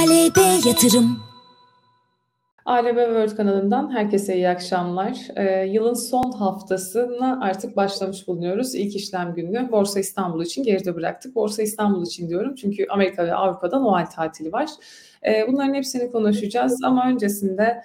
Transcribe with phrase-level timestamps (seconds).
[0.00, 1.18] ALB Yatırım
[2.64, 5.18] ALB World kanalından herkese iyi akşamlar.
[5.36, 8.74] Ee, yılın son haftasına artık başlamış bulunuyoruz.
[8.74, 11.34] İlk işlem gününü Borsa İstanbul için geride bıraktık.
[11.34, 14.68] Borsa İstanbul için diyorum çünkü Amerika ve Avrupa'da Noel tatili var.
[15.26, 17.82] Ee, bunların hepsini konuşacağız ama öncesinde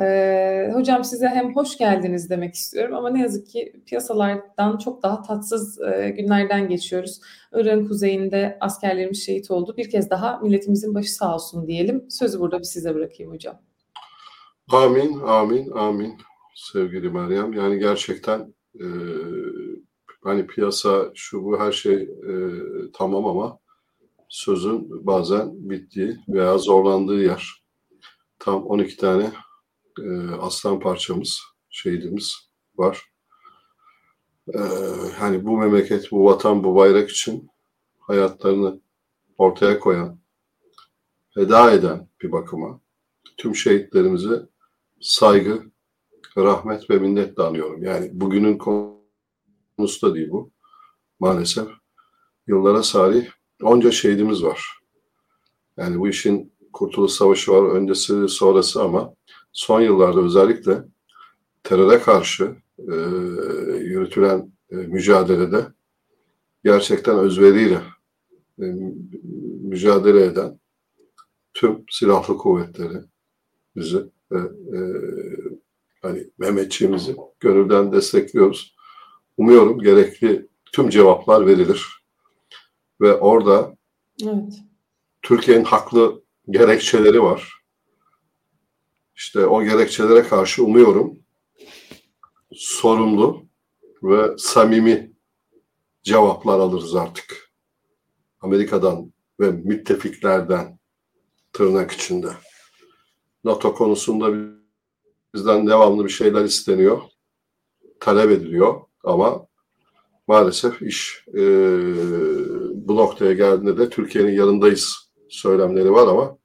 [0.00, 5.22] ee, hocam size hem hoş geldiniz demek istiyorum ama ne yazık ki piyasalardan çok daha
[5.22, 7.20] tatsız e, günlerden geçiyoruz.
[7.52, 9.74] Irak'ın kuzeyinde askerlerimiz şehit oldu.
[9.76, 12.06] Bir kez daha milletimizin başı sağ olsun diyelim.
[12.10, 13.60] Sözü burada bir size bırakayım hocam.
[14.72, 16.18] Amin, amin, amin
[16.54, 17.52] sevgili Meryem.
[17.52, 18.86] Yani gerçekten e,
[20.24, 22.32] hani piyasa şu bu her şey e,
[22.92, 23.58] tamam ama
[24.28, 27.62] sözün bazen bittiği veya zorlandığı yer.
[28.38, 29.30] Tam 12 tane
[30.04, 32.34] e, aslan parçamız, şehidimiz
[32.76, 33.02] var.
[34.54, 34.58] E,
[35.18, 37.50] hani bu memleket, bu vatan, bu bayrak için
[37.98, 38.80] hayatlarını
[39.38, 40.18] ortaya koyan,
[41.34, 42.80] feda eden bir bakıma
[43.36, 44.48] tüm şehitlerimize
[45.00, 45.62] saygı,
[46.36, 47.82] rahmet ve minnetle anıyorum.
[47.82, 50.50] Yani bugünün konusu da değil bu.
[51.20, 51.68] Maalesef
[52.46, 53.28] yıllara salih
[53.62, 54.78] onca şehidimiz var.
[55.76, 59.14] Yani bu işin Kurtuluş Savaşı var, öncesi sonrası ama
[59.52, 60.84] son yıllarda özellikle
[61.62, 62.94] teröre karşı e,
[63.78, 65.66] yürütülen e, mücadelede
[66.64, 67.80] gerçekten özveriyle
[68.58, 68.64] e,
[69.62, 70.58] mücadele eden
[71.54, 72.98] tüm silahlı kuvvetleri
[73.76, 73.98] bizi
[74.32, 74.38] ve
[74.78, 74.80] e,
[76.02, 78.76] hani Mehmetçiğimizi gönülden destekliyoruz.
[79.36, 82.04] Umuyorum gerekli tüm cevaplar verilir.
[83.00, 83.76] Ve orada
[84.22, 84.52] evet.
[85.22, 87.57] Türkiye'nin haklı gerekçeleri var.
[89.18, 91.18] İşte o gerekçelere karşı umuyorum
[92.52, 93.46] sorumlu
[94.02, 95.12] ve samimi
[96.02, 97.52] cevaplar alırız artık.
[98.40, 100.78] Amerika'dan ve müttefiklerden
[101.52, 102.28] tırnak içinde.
[103.44, 104.52] NATO konusunda
[105.34, 107.02] bizden devamlı bir şeyler isteniyor,
[108.00, 109.46] talep ediliyor ama
[110.26, 111.40] maalesef iş e,
[112.74, 116.38] bu noktaya geldiğinde de Türkiye'nin yanındayız söylemleri var ama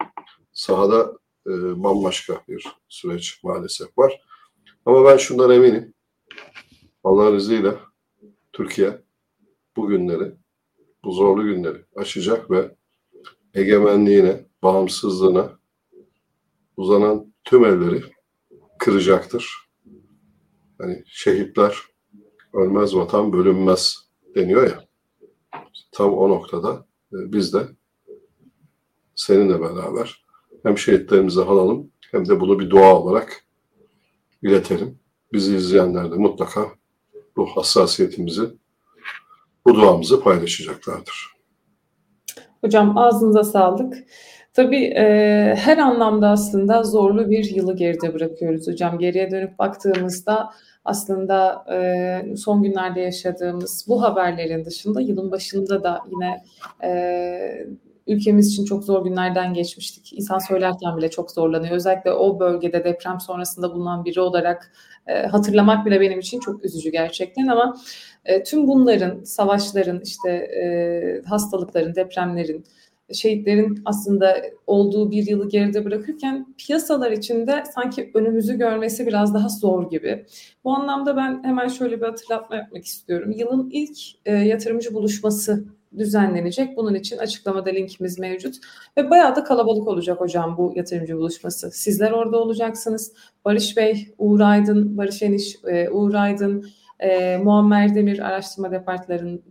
[0.54, 4.22] sahada e, bambaşka bir süreç maalesef var.
[4.86, 5.94] Ama ben şundan eminim.
[7.04, 7.74] Allah'ın izniyle
[8.54, 9.02] Türkiye
[9.76, 10.32] bu günleri,
[11.04, 12.76] bu zorlu günleri aşacak ve
[13.54, 15.60] egemenliğine, bağımsızlığına
[16.78, 18.04] uzanan tüm elleri
[18.80, 19.70] kıracaktır.
[20.78, 21.78] Hani şehitler
[22.54, 23.98] ölmez vatan bölünmez
[24.36, 24.86] deniyor ya.
[25.92, 27.68] Tam o noktada e, biz de
[29.16, 30.23] seninle beraber
[30.64, 33.44] hem şehitlerimizi alalım hem de bunu bir dua olarak
[34.42, 35.00] iletelim.
[35.34, 36.62] Bizi izleyenler de mutlaka
[37.36, 38.44] bu hassasiyetimizi,
[39.66, 41.34] bu duamızı paylaşacaklardır.
[42.62, 43.98] Hocam ağzınıza sağlık.
[44.54, 45.06] Tabii e,
[45.58, 49.00] her anlamda aslında zorlu bir yılı geride bırakıyoruz hocam.
[49.00, 50.50] Geriye dönüp baktığımızda
[50.86, 56.44] aslında e, son günlerde yaşadığımız bu haberlerin dışında yılın başında da yine
[56.84, 57.68] e,
[58.08, 60.14] ülkemiz için çok zor günlerden geçmiştik.
[60.14, 61.76] İnsan söylerken bile çok zorlanıyor.
[61.76, 64.72] Özellikle o bölgede deprem sonrasında bulunan biri olarak
[65.08, 67.78] e, hatırlamak bile benim için çok üzücü gerçekten ama
[68.26, 72.66] e, tüm bunların, savaşların, işte e, hastalıkların, depremlerin,
[73.14, 79.90] şehitlerin aslında olduğu bir yılı geride bırakırken piyasalar içinde sanki önümüzü görmesi biraz daha zor
[79.90, 80.26] gibi.
[80.64, 83.32] Bu anlamda ben hemen şöyle bir hatırlatma yapmak istiyorum.
[83.32, 85.66] Yılın ilk e, yatırımcı buluşması
[85.98, 86.78] düzenlenecek.
[86.78, 88.56] Bunun için açıklamada linkimiz mevcut.
[88.98, 91.72] Ve bayağı da kalabalık olacak hocam bu yatırımcı buluşması.
[91.72, 93.14] Sizler orada olacaksınız.
[93.46, 96.66] Barış Bey, Uğur Aydın, Barış Eniş, e, Uğur Aydın,
[97.00, 98.72] e, Muammer Demir araştırma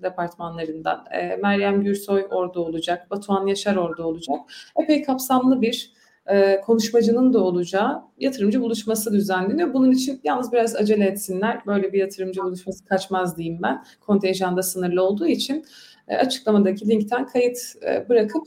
[0.03, 4.39] departmanlarından, e, Meryem Gürsoy orada olacak, Batuhan Yaşar orada olacak.
[4.83, 5.93] Epey kapsamlı bir
[6.27, 9.75] e, konuşmacının da olacağı yatırımcı buluşması düzenleniyor.
[9.75, 11.61] Bunun için yalnız biraz acele etsinler.
[11.67, 13.85] Böyle bir yatırımcı buluşması kaçmaz diyeyim ben.
[14.01, 15.65] Kontenjanda sınırlı olduğu için
[16.09, 18.45] e, açıklamadaki linkten kayıt e, bırakıp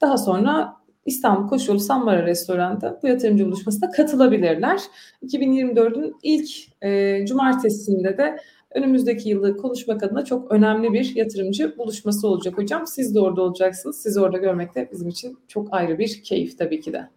[0.00, 0.76] daha sonra
[1.06, 4.80] İstanbul Koşulu Sammara Restoran'da bu yatırımcı buluşmasına katılabilirler.
[5.22, 6.50] 2024'ün ilk
[6.82, 8.36] e, cumartesinde de
[8.74, 12.86] önümüzdeki yılı konuşmak adına çok önemli bir yatırımcı buluşması olacak hocam.
[12.86, 14.02] Siz de orada olacaksınız.
[14.02, 17.10] Sizi orada görmek de bizim için çok ayrı bir keyif tabii ki de.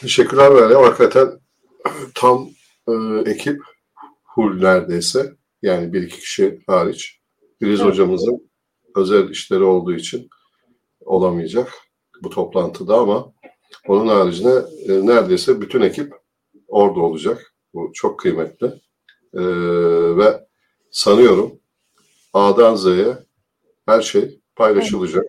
[0.00, 0.82] Teşekkürler Meryem.
[0.82, 1.28] Hakikaten
[2.14, 2.48] tam
[2.88, 2.92] e,
[3.26, 3.60] ekip
[4.34, 5.32] full neredeyse.
[5.62, 7.20] Yani bir iki kişi hariç.
[7.58, 7.92] Filiz evet.
[7.92, 8.50] hocamızın
[8.96, 10.28] özel işleri olduğu için
[11.00, 11.72] olamayacak
[12.22, 13.32] bu toplantıda ama
[13.88, 16.14] onun haricinde e, neredeyse bütün ekip
[16.68, 17.54] orada olacak.
[17.74, 18.72] Bu çok kıymetli.
[19.34, 19.42] E,
[20.16, 20.46] ve
[20.90, 21.60] sanıyorum
[22.32, 23.18] A'dan Z'ye
[23.86, 25.24] her şey paylaşılacak.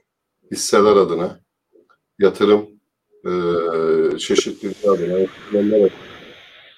[0.52, 1.40] Hisseler adına,
[2.19, 2.69] yatırım
[3.25, 3.31] e,
[4.18, 5.28] çeşitliliği adına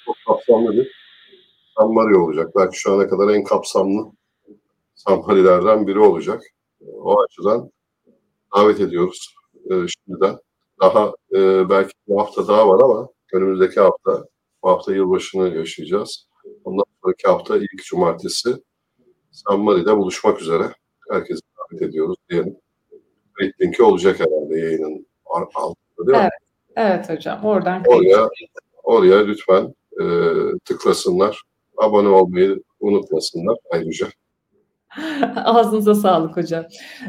[0.05, 0.97] çok kapsamlı bir
[1.77, 2.49] Sammari olacak.
[2.55, 4.11] Belki şu ana kadar en kapsamlı
[4.95, 6.41] Sammari'lerden biri olacak.
[6.81, 7.71] O açıdan
[8.55, 9.35] davet ediyoruz
[9.69, 10.37] e, şimdiden.
[10.81, 14.25] Daha e, belki bir hafta daha var ama önümüzdeki hafta
[14.63, 16.27] bu hafta yılbaşını yaşayacağız.
[16.63, 18.49] Ondan sonraki hafta ilk cumartesi
[19.31, 20.63] Sammari'de buluşmak üzere.
[21.11, 22.57] Herkesi davet ediyoruz diyelim.
[23.41, 26.29] Read linki olacak herhalde yayının altında değil mi?
[26.75, 27.45] Evet, evet hocam.
[27.45, 28.29] Oradan Oraya,
[28.83, 30.05] oraya lütfen e,
[30.65, 31.41] tıklasınlar.
[31.77, 34.07] Abone olmayı unutmasınlar ayrıca.
[35.35, 36.65] Ağzınıza sağlık hocam.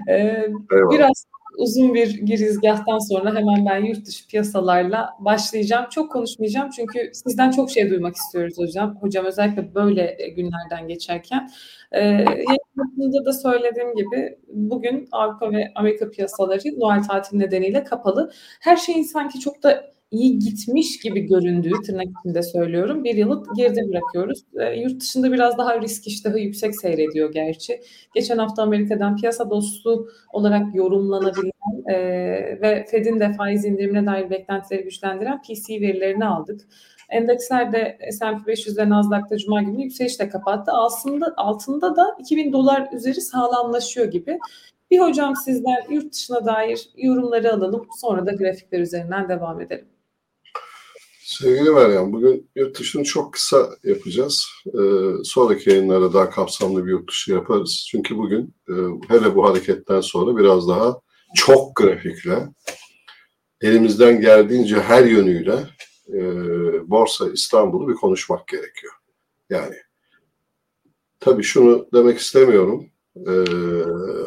[0.08, 0.90] Ee, Eyvallah.
[0.90, 1.24] biraz
[1.58, 5.86] uzun bir girizgahtan sonra hemen ben yurt dışı piyasalarla başlayacağım.
[5.90, 8.96] Çok konuşmayacağım çünkü sizden çok şey duymak istiyoruz hocam.
[9.00, 11.50] Hocam özellikle böyle günlerden geçerken.
[11.92, 18.32] Ee, yayınında da söylediğim gibi bugün Avrupa ve Amerika piyasaları Noel tatili nedeniyle kapalı.
[18.60, 23.04] Her şeyin sanki çok da iyi gitmiş gibi göründüğü tırnak içinde söylüyorum.
[23.04, 24.44] Bir yılı geride bırakıyoruz.
[24.60, 27.80] E, yurt dışında biraz daha risk iştahı yüksek seyrediyor gerçi.
[28.14, 31.96] Geçen hafta Amerika'dan piyasa dostu olarak yorumlanabilen e,
[32.62, 36.60] ve Fed'in de faiz indirimine dair beklentileri güçlendiren PC verilerini aldık.
[37.08, 40.72] Endekslerde S&P 500 ve Nasdaq'ta Cuma günü yükselişle kapattı.
[40.72, 44.38] Aslında altında da 2000 dolar üzeri sağlamlaşıyor gibi.
[44.90, 47.86] Bir hocam sizden yurt dışına dair yorumları alalım.
[48.00, 49.97] Sonra da grafikler üzerinden devam edelim.
[51.42, 54.46] Sevgili Meryem, bugün yurt dışını çok kısa yapacağız.
[54.66, 54.80] Ee,
[55.24, 57.86] sonraki yayınlarda daha kapsamlı bir yurt dışı yaparız.
[57.90, 58.74] Çünkü bugün e,
[59.08, 61.00] hele bu hareketten sonra biraz daha
[61.34, 62.48] çok grafikle,
[63.60, 65.56] elimizden geldiğince her yönüyle
[66.12, 66.20] e,
[66.90, 68.92] Borsa İstanbul'u bir konuşmak gerekiyor.
[69.50, 69.74] Yani
[71.20, 72.86] tabii şunu demek istemiyorum.
[73.16, 73.32] E,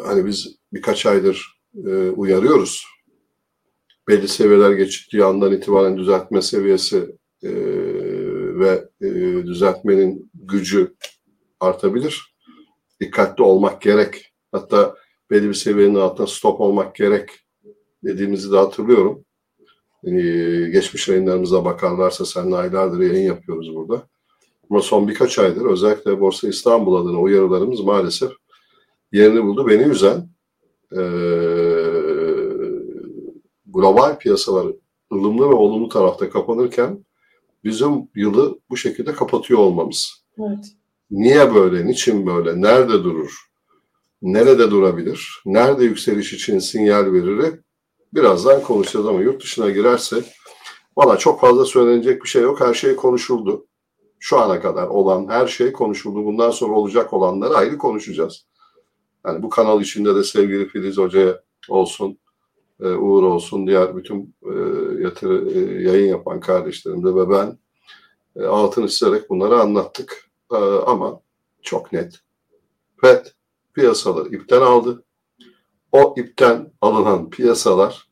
[0.05, 2.85] hani biz birkaç aydır e, uyarıyoruz
[4.11, 7.51] belli seviyeler geçtiği andan itibaren düzeltme seviyesi e,
[8.59, 9.09] ve e,
[9.45, 10.95] düzeltmenin gücü
[11.59, 12.35] artabilir.
[12.99, 14.33] Dikkatli olmak gerek.
[14.51, 14.95] Hatta
[15.29, 17.29] belli bir seviyenin altında stop olmak gerek
[18.03, 19.25] dediğimizi de hatırlıyorum.
[20.03, 20.11] E,
[20.69, 24.07] geçmiş yayınlarımıza bakarlarsa seninle aylardır yayın yapıyoruz burada.
[24.69, 28.31] Ama son birkaç aydır özellikle Borsa İstanbul adına uyarılarımız maalesef
[29.11, 29.67] yerini buldu.
[29.67, 30.29] Beni üzen
[30.91, 31.01] e,
[33.73, 34.67] global piyasalar
[35.13, 37.05] ılımlı ve olumlu tarafta kapanırken
[37.63, 40.23] bizim yılı bu şekilde kapatıyor olmamız.
[40.39, 40.65] Evet.
[41.11, 43.31] Niye böyle, niçin böyle, nerede durur,
[44.21, 47.59] nerede durabilir, nerede yükseliş için sinyal verir
[48.13, 50.25] birazdan konuşacağız ama yurt dışına girersek
[50.97, 52.61] valla çok fazla söylenecek bir şey yok.
[52.61, 53.67] Her şey konuşuldu.
[54.19, 56.25] Şu ana kadar olan her şey konuşuldu.
[56.25, 58.45] Bundan sonra olacak olanları ayrı konuşacağız.
[59.25, 62.17] Yani bu kanal içinde de sevgili Filiz Hoca olsun,
[62.81, 64.53] e, Uğur olsun, diğer bütün e,
[65.03, 67.57] yatırı, e, yayın yapan kardeşlerim de ve ben
[68.35, 70.31] e, altını çizerek bunları anlattık.
[70.87, 71.21] Ama
[71.61, 72.19] çok net.
[73.01, 73.25] FED
[73.73, 75.03] piyasaları ipten aldı.
[75.91, 78.09] O ipten alınan piyasalar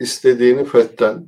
[0.00, 1.26] istediğini FED'den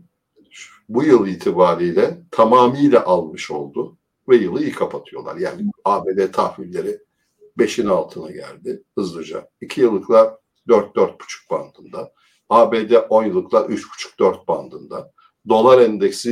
[0.88, 3.96] bu yıl itibariyle tamamıyla almış oldu
[4.28, 5.36] ve yılı iyi kapatıyorlar.
[5.36, 6.98] Yani ABD tahvilleri
[7.58, 9.48] 5'in altına geldi hızlıca.
[9.60, 10.34] 2 yıllıklar
[10.68, 11.16] 4-4,5
[11.50, 12.12] bandında.
[12.52, 15.12] ABD 10 yıllıklar 3,5-4 bandında.
[15.48, 16.30] Dolar endeksi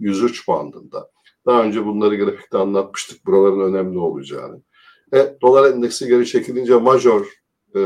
[0.00, 1.10] 100-103 bandında.
[1.46, 4.62] Daha önce bunları grafikte anlatmıştık buraların önemli olacağını.
[5.14, 7.26] E, dolar endeksi geri çekilince major
[7.76, 7.80] e,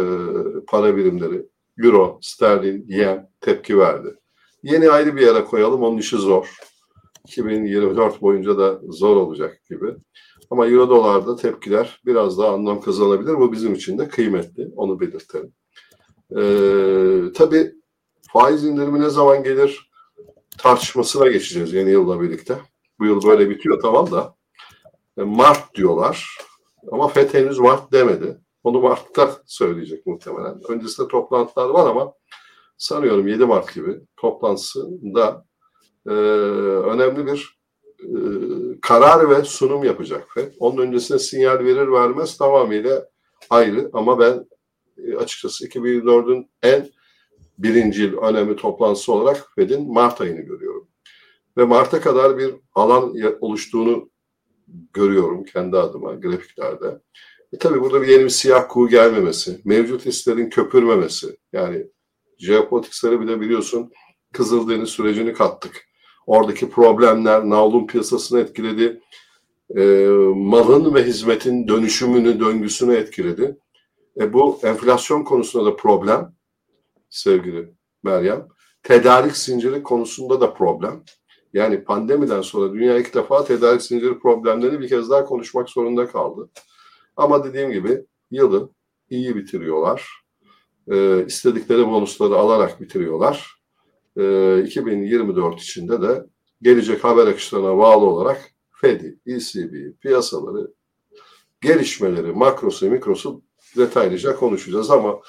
[0.69, 1.47] para birimleri
[1.79, 4.15] Euro, Sterlin, Yen tepki verdi.
[4.63, 6.57] Yeni ayrı bir yere koyalım onun işi zor.
[7.29, 9.95] 2024 boyunca da zor olacak gibi.
[10.51, 13.35] Ama Euro dolarda tepkiler biraz daha anlam kazanabilir.
[13.35, 14.69] Bu bizim için de kıymetli.
[14.77, 15.53] Onu belirtelim.
[16.31, 17.75] Ee, tabii
[18.33, 19.91] faiz indirimi ne zaman gelir
[20.59, 22.59] tartışmasına geçeceğiz yeni yılla birlikte.
[22.99, 24.35] Bu yıl böyle bitiyor tamam da.
[25.19, 26.39] E, Mart diyorlar.
[26.93, 28.41] Ama FED henüz Mart demedi.
[28.65, 30.61] Onu Mart'ta söyleyecek muhtemelen.
[30.69, 32.13] Öncesinde toplantılar var ama
[32.79, 35.45] sanıyorum 7 Mart gibi toplantısında
[36.07, 37.59] e, önemli bir
[38.01, 38.17] e,
[38.83, 40.53] karar ve sunum yapacak FED.
[40.59, 43.09] Onun öncesinde sinyal verir vermez tamamıyla
[43.51, 44.47] ayrı ama ben
[45.19, 46.89] açıkçası 2024'ün en
[47.59, 50.89] birinci yıl önemli toplantısı olarak FED'in Mart ayını görüyorum.
[51.57, 54.11] Ve Mart'a kadar bir alan oluştuğunu
[54.93, 57.01] görüyorum kendi adıma grafiklerde.
[57.53, 61.37] E tabii burada bir yeni bir siyah kuğu gelmemesi, mevcut listelerin köpürmemesi.
[61.53, 61.87] Yani
[62.39, 63.93] jeopolitikleri bile biliyorsun
[64.35, 65.87] Kızıldeniz sürecini kattık.
[66.27, 69.01] Oradaki problemler navlun piyasasını etkiledi.
[69.77, 73.57] E, malın ve hizmetin dönüşümünü, döngüsünü etkiledi.
[74.21, 76.35] E bu enflasyon konusunda da problem
[77.11, 78.49] sevgili Meryem.
[78.83, 81.03] tedarik zinciri konusunda da problem.
[81.53, 86.51] Yani pandemiden sonra dünya ilk defa tedarik zinciri problemlerini bir kez daha konuşmak zorunda kaldı.
[87.17, 88.71] Ama dediğim gibi yılı
[89.11, 90.09] iyi bitiriyorlar.
[90.89, 93.55] Ee, istedikleri bonusları alarak bitiriyorlar.
[94.17, 96.27] Ee, 2024 içinde de
[96.63, 100.75] gelecek haber akışlarına bağlı olarak FED'i, ECB, piyasaları,
[101.61, 103.43] gelişmeleri, makrosu, mikrosu
[103.77, 105.21] detaylıca konuşacağız ama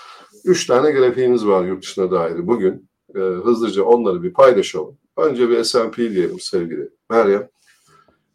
[0.45, 2.89] üç tane grafiğimiz var yurt dışına dair bugün.
[3.15, 4.97] E, hızlıca onları bir paylaşalım.
[5.17, 7.49] Önce bir S&P diyelim sevgili Meryem.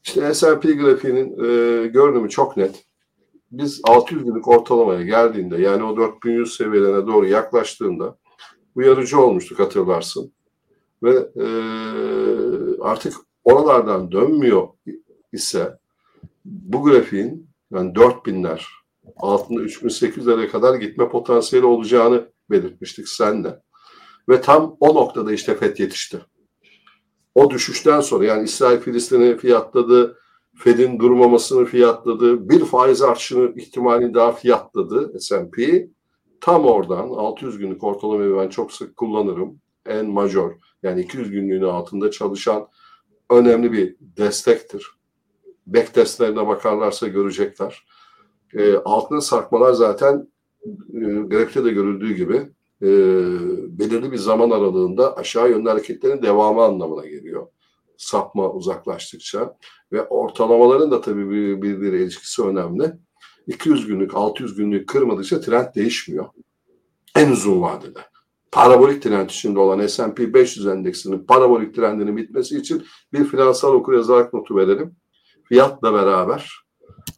[0.05, 2.85] İşte S&P grafiğinin e, görünümü çok net.
[3.51, 8.17] Biz 600 günlük ortalamaya geldiğinde yani o 4100 seviyelerine doğru yaklaştığında
[8.75, 10.33] uyarıcı olmuştuk hatırlarsın.
[11.03, 11.47] Ve e,
[12.81, 13.15] artık
[13.45, 14.69] oralardan dönmüyor
[15.33, 15.79] ise
[16.45, 18.61] bu grafiğin yani 4000'ler
[19.17, 23.61] altında 3800'lere kadar gitme potansiyeli olacağını belirtmiştik senle.
[24.29, 26.21] Ve tam o noktada işte FED yetişti.
[27.35, 30.19] O düşüşten sonra yani İsrail Filistin'i fiyatladı,
[30.57, 35.89] Fed'in durmamasını fiyatladı, bir faiz artışını ihtimali daha fiyatladı S&P.
[36.41, 39.61] Tam oradan 600 günlük ortalamayı ben çok sık kullanırım.
[39.87, 40.53] En major
[40.83, 42.69] yani 200 günlüğünün altında çalışan
[43.31, 44.87] önemli bir destektir.
[45.67, 47.85] Backtestlerine bakarlarsa görecekler.
[48.55, 50.29] E, altına sarkmalar zaten
[50.95, 52.37] e, grafikte de görüldüğü gibi
[52.83, 52.89] e,
[53.79, 57.47] belirli bir zaman aralığında aşağı yönlü hareketlerin devamı anlamına geliyor.
[57.97, 59.57] Sapma uzaklaştıkça
[59.93, 62.93] ve ortalamaların da tabii bir, birbiri ilişkisi önemli.
[63.47, 66.27] 200 günlük, 600 günlük kırmadıkça trend değişmiyor.
[67.17, 68.01] En uzun vadede.
[68.53, 74.57] Parabolik trend içinde olan S&P 500 endeksinin parabolik trendinin bitmesi için bir finansal okuryazarlık notu
[74.57, 74.97] verelim.
[75.45, 76.60] Fiyatla beraber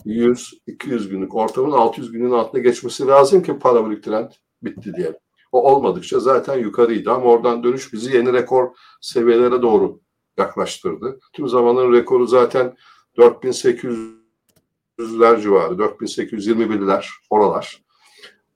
[0.07, 4.31] 100-200 günlük ortamın 600 günün altına geçmesi lazım ki parabolik trend
[4.63, 5.19] bitti diye.
[5.53, 8.69] O olmadıkça zaten yukarıydı ama oradan dönüş bizi yeni rekor
[9.01, 10.01] seviyelere doğru
[10.39, 11.19] yaklaştırdı.
[11.33, 12.77] Tüm zamanın rekoru zaten
[13.19, 17.83] 4800'ler civarı, 4821'ler oralar.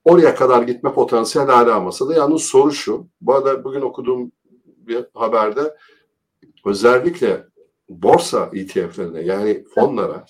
[0.03, 2.13] Oraya kadar gitme potansiyel hala masada.
[2.13, 4.31] Yalnız soru şu, bu arada bugün okuduğum
[4.65, 5.77] bir haberde
[6.65, 7.47] özellikle
[7.89, 10.25] borsa ETF'lerine yani fonlara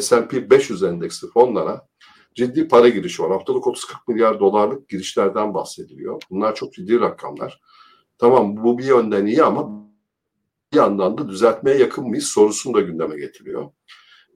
[0.00, 1.88] S&P 500 endeksli fonlara
[2.34, 3.30] ciddi para girişi var.
[3.30, 3.76] Haftalık 30-40
[4.08, 6.22] milyar dolarlık girişlerden bahsediliyor.
[6.30, 7.60] Bunlar çok ciddi rakamlar.
[8.18, 9.88] Tamam bu bir yönden iyi ama
[10.72, 13.70] bir yandan da düzeltmeye yakın mıyız sorusunu da gündeme getiriyor.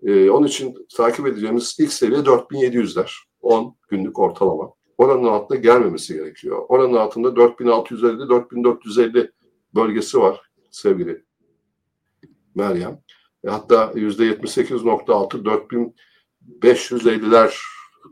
[0.02, 3.10] Ee, onun için takip edeceğimiz ilk seviye 4700'ler.
[3.40, 4.72] 10 günlük ortalama.
[4.98, 6.64] Oranın altında gelmemesi gerekiyor.
[6.68, 9.30] Oranın altında 4650-4450
[9.74, 11.24] bölgesi var sevgili
[12.54, 13.00] Meryem.
[13.44, 15.92] E, hatta %78.6
[16.40, 17.54] 4550'ler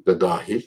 [0.06, 0.62] de dahil,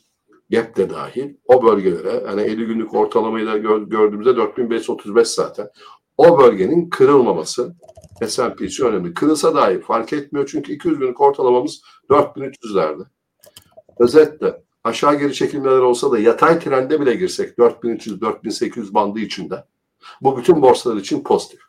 [0.49, 5.69] gap de dahil o bölgelere hani 50 günlük ortalamayı da gördüğümüzde 4535 zaten.
[6.17, 7.75] O bölgenin kırılmaması
[8.27, 9.13] S&P için önemli.
[9.13, 13.03] Kırılsa dahi fark etmiyor çünkü 200 günlük ortalamamız 4300'lerde.
[13.99, 19.63] Özetle aşağı geri çekilmeler olsa da yatay trende bile girsek 4300-4800 bandı içinde
[20.21, 21.66] bu bütün borsalar için pozitif.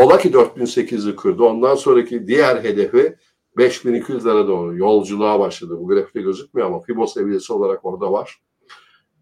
[0.00, 1.42] Ola ki 4800'ü kırdı.
[1.42, 3.16] Ondan sonraki diğer hedefi
[3.56, 5.78] 5200'lere doğru yolculuğa başladı.
[5.78, 8.40] Bu grafikte gözükmüyor ama Fibo seviyesi olarak orada var.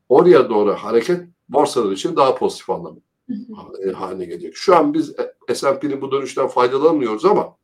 [0.09, 3.01] Oraya doğru hareket borsalar için daha pozitif anlamı
[3.95, 4.57] haline gelecek.
[4.57, 5.15] Şu an biz
[5.55, 7.57] S&P'nin bu dönüşten faydalanmıyoruz ama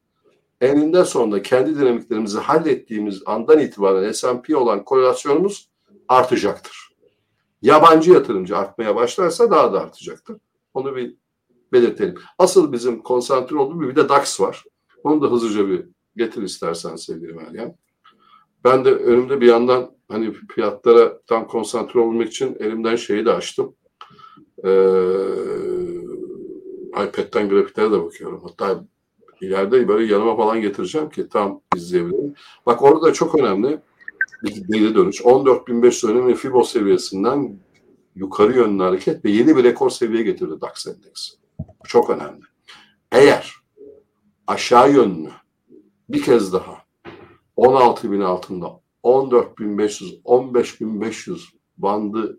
[0.61, 5.71] eninde sonunda kendi dinamiklerimizi hallettiğimiz andan itibaren S&P olan korelasyonumuz
[6.09, 6.94] artacaktır.
[7.62, 10.37] Yabancı yatırımcı artmaya başlarsa daha da artacaktır.
[10.75, 11.24] Onu bir
[11.73, 12.14] belirtelim.
[12.38, 14.64] Asıl bizim konsantre olduğumuz bir de DAX var.
[15.04, 15.85] Onu da hızlıca bir
[16.16, 17.75] getir istersen sevgili Meryem.
[18.64, 23.75] Ben de önümde bir yandan hani fiyatlara tam konsantre olmak için elimden şeyi de açtım.
[24.64, 24.71] Ee,
[26.92, 28.42] iPad'den grafiklere de bakıyorum.
[28.42, 28.85] Hatta
[29.40, 32.35] ileride böyle yanıma falan getireceğim ki tam izleyebilirim.
[32.66, 33.80] Bak orada çok önemli
[34.42, 35.21] bir geri dönüş.
[35.21, 37.59] 14.500 önemli Fibo seviyesinden
[38.14, 41.44] yukarı yönlü hareket ve yeni bir rekor seviye getirdi DAX endeksi.
[41.59, 42.43] Bu çok önemli.
[43.13, 43.55] Eğer
[44.47, 45.31] aşağı yönlü
[46.09, 46.85] bir kez daha
[47.57, 51.41] 16 bin altında 14.500, 15.500
[51.77, 52.39] bandını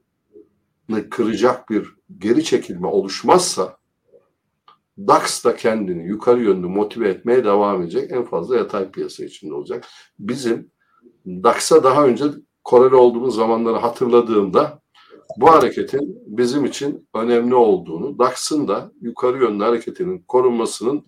[1.09, 3.77] kıracak bir geri çekilme oluşmazsa
[4.97, 8.11] DAX da kendini yukarı yönlü motive etmeye devam edecek.
[8.11, 9.85] En fazla yatay piyasa içinde olacak.
[10.19, 10.71] Bizim
[11.25, 12.25] DAX'a daha önce
[12.63, 14.81] koreli olduğumuz zamanları hatırladığımda
[15.37, 21.05] bu hareketin bizim için önemli olduğunu, DAX'ın da yukarı yönlü hareketinin korunmasının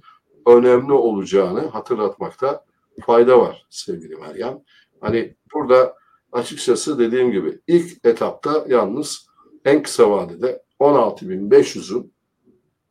[0.47, 2.65] önemli olacağını hatırlatmakta
[3.05, 4.59] fayda var sevgili Meryem.
[5.01, 5.95] Hani burada
[6.31, 9.27] açıkçası dediğim gibi ilk etapta yalnız
[9.65, 12.13] en kısa vadede 16.500'ün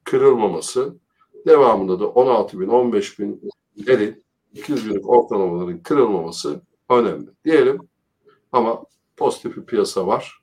[0.05, 0.97] kırılmaması
[1.47, 7.79] devamında da 16 bin 15 binlerin 200 günlük ortalamaların kırılmaması önemli diyelim
[8.53, 8.85] ama
[9.17, 10.41] pozitif bir piyasa var.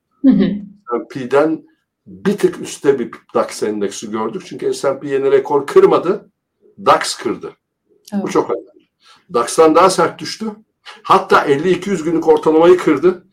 [0.94, 1.64] S&P'den
[2.08, 4.44] bir tık üstte bir DAX endeksi gördük.
[4.46, 6.32] Çünkü S&P yeni rekor kırmadı.
[6.86, 7.52] DAX kırdı.
[8.14, 8.24] Evet.
[8.24, 8.90] Bu çok önemli.
[9.34, 10.46] DAX'tan daha sert düştü.
[11.04, 13.28] Hatta 50-200 günlük ortalamayı kırdı.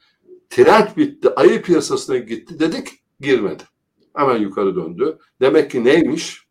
[0.50, 1.30] Trend bitti.
[1.34, 2.58] Ayı piyasasına gitti.
[2.58, 2.88] Dedik
[3.20, 3.62] girmedi.
[4.16, 5.18] Hemen yukarı döndü.
[5.40, 6.46] Demek ki neymiş?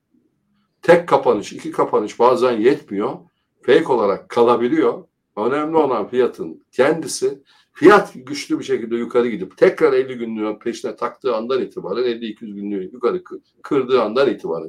[0.82, 3.18] Tek kapanış, iki kapanış bazen yetmiyor.
[3.62, 5.04] Fake olarak kalabiliyor.
[5.38, 11.36] Önemli olan fiyatın kendisi Fiyat güçlü bir şekilde yukarı gidip tekrar 50 günlüğün peşine taktığı
[11.36, 13.24] andan itibaren 50-200 günlüğü yukarı
[13.64, 14.68] kırdığı andan itibaren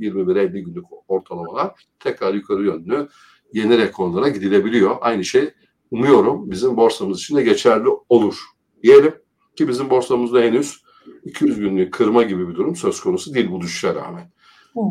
[0.00, 3.08] 8-21-50 günlük ortalamalar tekrar yukarı yönlü
[3.52, 4.96] yeni rekorlara gidilebiliyor.
[5.00, 5.50] Aynı şey
[5.90, 8.40] umuyorum bizim borsamız için de geçerli olur.
[8.82, 9.14] Diyelim
[9.56, 10.84] ki bizim borsamızda henüz
[11.24, 14.30] 200 günlük kırma gibi bir durum söz konusu değil bu düşüşe rağmen.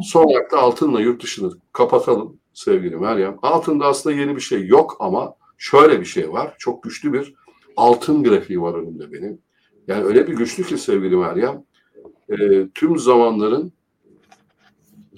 [0.04, 3.38] Son olarak da altınla yurt dışını kapatalım sevgili Meryem.
[3.42, 6.56] Altında aslında yeni bir şey yok ama şöyle bir şey var.
[6.58, 7.34] Çok güçlü bir
[7.76, 9.42] altın grafiği var önümde benim.
[9.88, 11.64] Yani öyle bir güçlü ki sevgili Meryem
[12.30, 13.74] e, tüm zamanların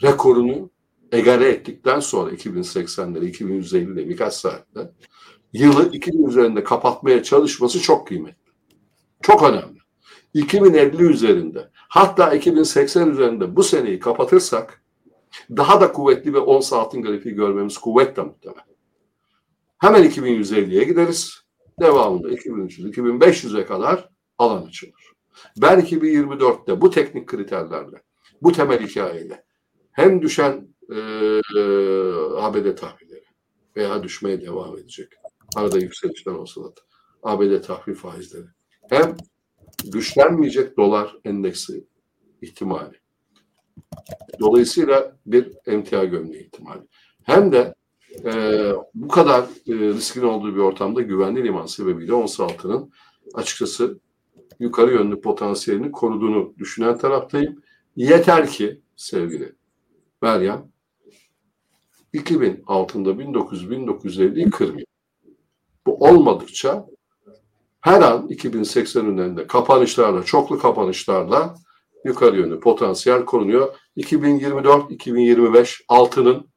[0.01, 0.70] rekorunu
[1.12, 4.92] egale ettikten sonra 2080'leri 2150'de birkaç saatte
[5.54, 8.51] yılı 2000 üzerinde kapatmaya çalışması çok kıymetli.
[9.22, 9.80] Çok önemli.
[10.34, 14.84] 2050 üzerinde hatta 2080 üzerinde bu seneyi kapatırsak
[15.50, 18.75] daha da kuvvetli ve 10 saatin grafiği görmemiz kuvvetle muhtemel.
[19.86, 21.42] Hemen 2150'ye gideriz.
[21.80, 25.13] Devamında 2300-2500'e kadar alan açılır.
[25.62, 28.01] Ben 2024'te bu teknik kriterlerle,
[28.42, 29.44] bu temel hikayeyle
[29.92, 30.98] hem düşen e,
[32.38, 33.25] ABD tahvilleri
[33.75, 35.08] veya düşmeye devam edecek.
[35.56, 36.70] Arada yükselişler olsa da
[37.24, 38.48] ABD tahvil faizleri.
[38.89, 39.18] Hem
[39.84, 41.88] güçlenmeyecek dolar endeksi
[42.42, 43.00] ihtimali.
[44.39, 46.82] Dolayısıyla bir emtia gömleği ihtimali.
[47.24, 47.75] Hem de
[48.25, 52.92] e, bu kadar e, riskin olduğu bir ortamda güvenli liman sebebiyle ons altının
[53.33, 54.00] açıkçası
[54.59, 57.61] yukarı yönlü potansiyelini koruduğunu düşünen taraftayım.
[57.96, 59.55] Yeter ki sevgili
[60.22, 60.72] Meryem
[62.13, 64.87] 2000 altında 1900 1950'yi kırmıyor.
[65.85, 66.85] Bu olmadıkça
[67.81, 71.55] her an 2080 önünde kapanışlarla, çoklu kapanışlarla
[72.05, 73.75] yukarı yönlü potansiyel korunuyor.
[73.98, 76.50] 2024-2025 altının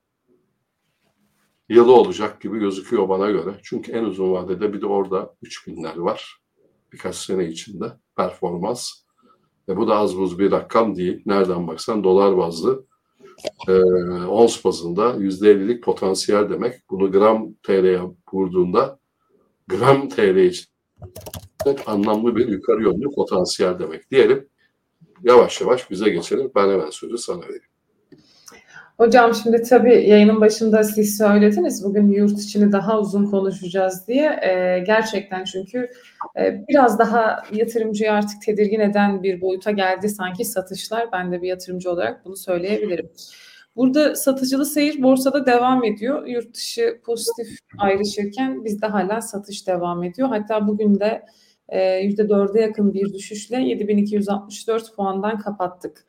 [1.69, 3.55] yılı olacak gibi gözüküyor bana göre.
[3.63, 6.39] Çünkü en uzun vadede bir de orada 3000'ler var.
[6.93, 8.91] Birkaç sene içinde performans.
[9.69, 11.23] Ve bu da az buz bir rakam değil.
[11.27, 12.87] Nereden baksan dolar bazlı
[13.69, 13.73] e,
[14.27, 16.75] ons bazında %50'lik potansiyel demek.
[16.91, 18.01] Bunu gram TL'ye
[18.33, 18.99] vurduğunda
[19.69, 20.67] gram TL için
[21.87, 24.11] anlamlı bir yukarı yönlü potansiyel demek.
[24.11, 24.49] Diyelim
[25.23, 26.51] yavaş yavaş bize geçelim.
[26.55, 27.63] Ben hemen sözü sana vereyim.
[28.99, 34.41] Hocam şimdi tabii yayının başında siz söylediniz bugün yurt içini daha uzun konuşacağız diye.
[34.43, 35.91] E, gerçekten çünkü
[36.39, 41.13] e, biraz daha yatırımcıyı artık tedirgin eden bir boyuta geldi sanki satışlar.
[41.13, 43.11] Ben de bir yatırımcı olarak bunu söyleyebilirim.
[43.77, 46.27] Burada satıcılı seyir borsada devam ediyor.
[46.27, 50.29] Yurt dışı pozitif ayrışırken bizde hala satış devam ediyor.
[50.29, 51.23] Hatta bugün de
[51.73, 56.07] %4'e yakın bir düşüşle 7264 puandan kapattık.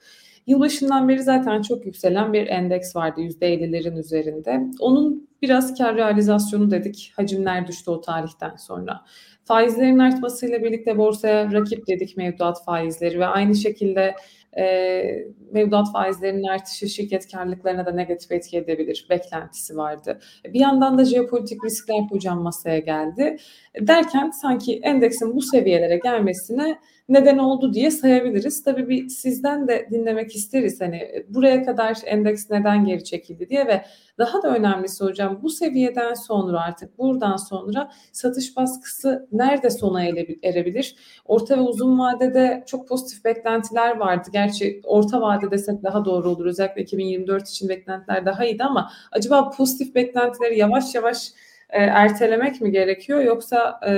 [0.49, 4.61] Yılbaşından beri zaten çok yükselen bir endeks vardı %50'lerin üzerinde.
[4.79, 7.13] Onun biraz kar realizasyonu dedik.
[7.15, 9.01] Hacimler düştü o tarihten sonra.
[9.45, 14.15] Faizlerin artmasıyla birlikte borsaya rakip dedik mevduat faizleri ve aynı şekilde
[14.57, 15.03] e,
[15.51, 20.19] mevduat faizlerinin artışı şirket karlılıklarına da negatif etki edebilir beklentisi vardı.
[20.45, 23.37] Bir yandan da jeopolitik riskler hocam masaya geldi.
[23.81, 28.63] Derken sanki endeksin bu seviyelere gelmesine neden oldu diye sayabiliriz.
[28.63, 33.85] Tabii bir sizden de dinlemek isteriz hani buraya kadar endeks neden geri çekildi diye ve
[34.17, 40.03] daha da önemlisi hocam bu seviyeden sonra artık buradan sonra satış baskısı nerede sona
[40.43, 40.95] erebilir?
[41.25, 44.29] Orta ve uzun vadede çok pozitif beklentiler vardı.
[44.33, 46.45] Gerçi orta vade desek daha doğru olur.
[46.45, 51.31] Özellikle 2024 için beklentiler daha iyiydi ama acaba pozitif beklentileri yavaş yavaş
[51.69, 53.93] e, ertelemek mi gerekiyor yoksa e,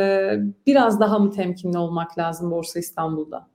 [0.68, 3.50] biraz daha mı temkinli olmak lazım Borsa İstanbul'da?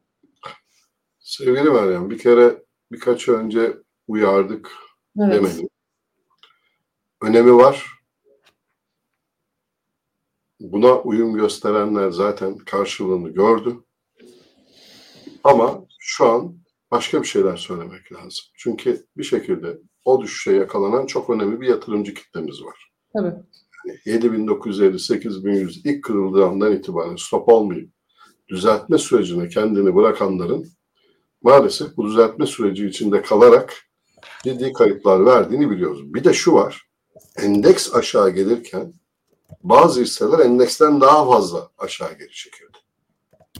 [1.18, 3.76] Sevgili Meryem bir kere birkaç önce
[4.08, 4.72] uyardık
[5.20, 5.34] evet.
[5.34, 5.68] demedim.
[7.22, 7.86] Önemi var.
[10.60, 13.76] Buna uyum gösterenler zaten karşılığını gördü.
[15.44, 16.58] Ama şu an
[16.90, 18.44] başka bir şeyler söylemek lazım.
[18.56, 22.92] Çünkü bir şekilde o düşüşe yakalanan çok önemli bir yatırımcı kitlemiz var.
[23.12, 23.34] Tabii.
[24.06, 27.90] 7950-8100 ilk kırıldığı andan itibaren stop olmayıp
[28.48, 30.66] düzeltme sürecine kendini bırakanların
[31.42, 33.74] maalesef bu düzeltme süreci içinde kalarak
[34.44, 36.14] ciddi kayıplar verdiğini biliyoruz.
[36.14, 36.82] Bir de şu var.
[37.36, 38.94] Endeks aşağı gelirken
[39.62, 42.78] bazı hisseler endeksten daha fazla aşağı geri çekiyordu.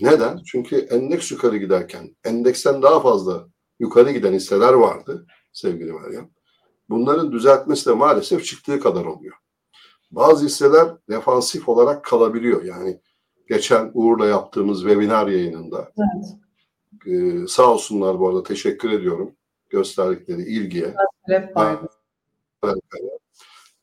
[0.01, 0.43] Neden?
[0.47, 3.49] Çünkü endeks yukarı giderken endeksten daha fazla
[3.81, 6.31] yukarı giden hisseler vardı sevgili Meryem.
[6.89, 9.35] Bunların düzeltmesi de maalesef çıktığı kadar oluyor.
[10.17, 12.65] Bazı hisseler defansif olarak kalabiliyor.
[12.65, 13.01] Yani
[13.49, 16.37] geçen Uğur'la yaptığımız webinar yayınında evet.
[17.07, 19.33] e, sağ olsunlar bu arada teşekkür ediyorum
[19.71, 20.95] gösterdikleri ilgiye.
[22.65, 22.79] Evet,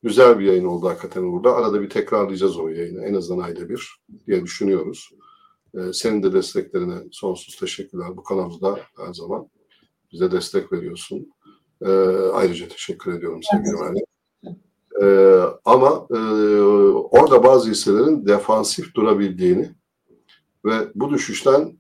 [0.03, 1.55] Güzel bir yayın oldu hakikaten Uğur'da.
[1.55, 5.09] Arada bir tekrarlayacağız o yayını en azından ayda bir diye düşünüyoruz.
[5.75, 8.17] Ee, senin de desteklerine sonsuz teşekkürler.
[8.17, 9.49] Bu kanalda her zaman
[10.11, 11.33] bize destek veriyorsun.
[11.81, 11.89] Ee,
[12.33, 14.12] ayrıca teşekkür ediyorum sevgili Meryem.
[15.01, 16.17] Ee, ama e,
[16.91, 19.71] orada bazı hisselerin defansif durabildiğini
[20.65, 21.77] ve bu düşüşten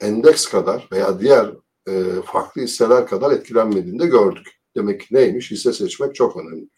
[0.00, 1.52] endeks kadar veya diğer
[1.88, 4.46] e, farklı hisseler kadar etkilenmediğini de gördük.
[4.76, 5.50] Demek ki neymiş?
[5.50, 6.68] Hisse seçmek çok önemli.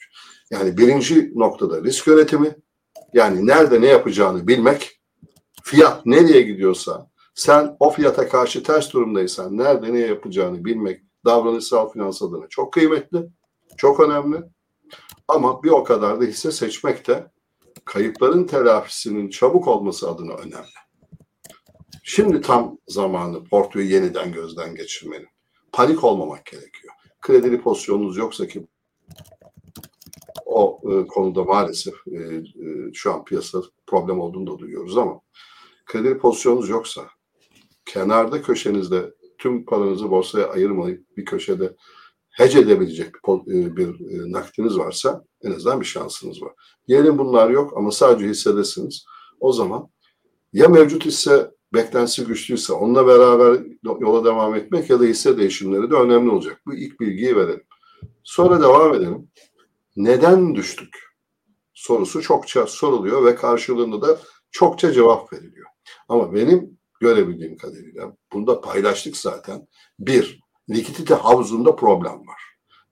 [0.50, 2.56] Yani birinci noktada risk yönetimi,
[3.12, 5.00] yani nerede ne yapacağını bilmek,
[5.62, 12.22] fiyat nereye gidiyorsa, sen o fiyata karşı ters durumdaysan nerede ne yapacağını bilmek davranışsal finans
[12.22, 13.18] adına çok kıymetli,
[13.76, 14.36] çok önemli.
[15.28, 17.30] Ama bir o kadar da hisse seçmek de
[17.84, 20.78] kayıpların telafisinin çabuk olması adına önemli.
[22.02, 25.28] Şimdi tam zamanı portföyü yeniden gözden geçirmenin.
[25.72, 26.94] Panik olmamak gerekiyor.
[27.20, 28.66] Kredili pozisyonunuz yoksa ki
[30.46, 32.42] o e, konuda maalesef e, e,
[32.94, 35.20] şu an piyasa problem olduğunu da duyuyoruz ama
[35.86, 37.08] kredi pozisyonunuz yoksa
[37.86, 41.76] kenarda köşenizde tüm paranızı borsaya ayırmayıp bir köşede
[42.38, 46.52] hece edebilecek bir, e, bir e, nakdiniz varsa en azından bir şansınız var.
[46.88, 49.04] Diyelim bunlar yok ama sadece hissedesiniz.
[49.40, 49.88] O zaman
[50.52, 53.60] ya mevcut hisse beklentisi güçlüyse onunla beraber
[54.00, 56.60] yola devam etmek ya da hisse değişimleri de önemli olacak.
[56.66, 57.64] Bu ilk bilgiyi verelim.
[58.24, 59.28] Sonra devam edelim
[59.96, 60.96] neden düştük
[61.74, 64.18] sorusu çokça soruluyor ve karşılığında da
[64.50, 65.66] çokça cevap veriliyor.
[66.08, 69.66] Ama benim görebildiğim kadarıyla bunda paylaştık zaten.
[69.98, 72.42] Bir, likidite havuzunda problem var.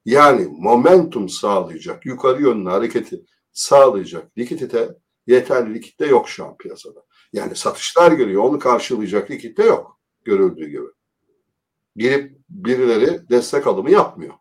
[0.05, 4.89] Yani momentum sağlayacak, yukarı yönlü hareketi sağlayacak likidite,
[5.27, 7.05] yeterli likitte yok şu an piyasada.
[7.33, 10.87] Yani satışlar geliyor, onu karşılayacak likitte yok görüldüğü gibi.
[11.97, 14.35] Girip birileri destek alımı yapmıyor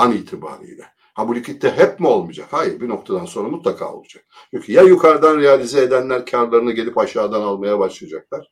[0.00, 0.84] an itibariyle.
[1.14, 2.48] Ha bu likitte hep mi olmayacak?
[2.50, 4.24] Hayır bir noktadan sonra mutlaka olacak.
[4.50, 8.50] Çünkü ya yukarıdan realize edenler karlarını gelip aşağıdan almaya başlayacaklar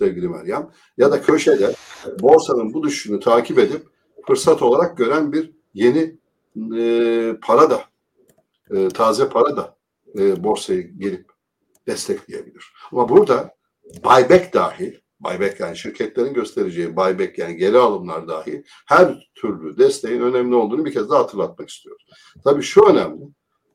[0.00, 1.74] sevgili Meryem ya da köşede
[2.20, 3.82] borsanın bu düşüşünü takip edip
[4.26, 6.18] fırsat olarak gören bir yeni
[6.76, 7.84] e, para da
[8.70, 9.76] e, taze para da
[10.18, 11.30] e, borsayı gelip
[11.86, 12.72] destekleyebilir.
[12.92, 13.54] Ama burada
[14.04, 20.54] buyback dahil buyback yani şirketlerin göstereceği buyback yani geri alımlar dahi her türlü desteğin önemli
[20.54, 22.02] olduğunu bir kez daha hatırlatmak istiyorum.
[22.44, 23.24] Tabii şu önemli.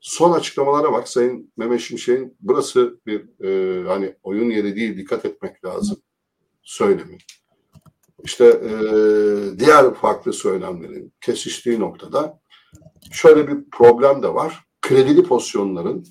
[0.01, 5.65] Son açıklamalara bak Sayın Mehmet Şimşek'in burası bir e, hani oyun yeri değil dikkat etmek
[5.65, 5.97] lazım
[6.65, 7.17] söylemi.
[8.23, 8.71] İşte e,
[9.59, 12.39] diğer farklı söylemlerin kesiştiği noktada
[13.11, 14.65] şöyle bir problem de var.
[14.81, 16.05] Kredili pozisyonların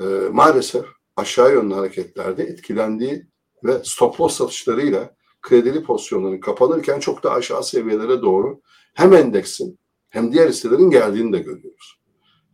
[0.00, 0.84] e, maalesef
[1.16, 3.26] aşağı yönlü hareketlerde etkilendiği
[3.64, 8.60] ve stop loss satışlarıyla kredili pozisyonların kapanırken çok da aşağı seviyelere doğru
[8.94, 12.00] hem endeksin hem diğer hisselerin geldiğini de görüyoruz.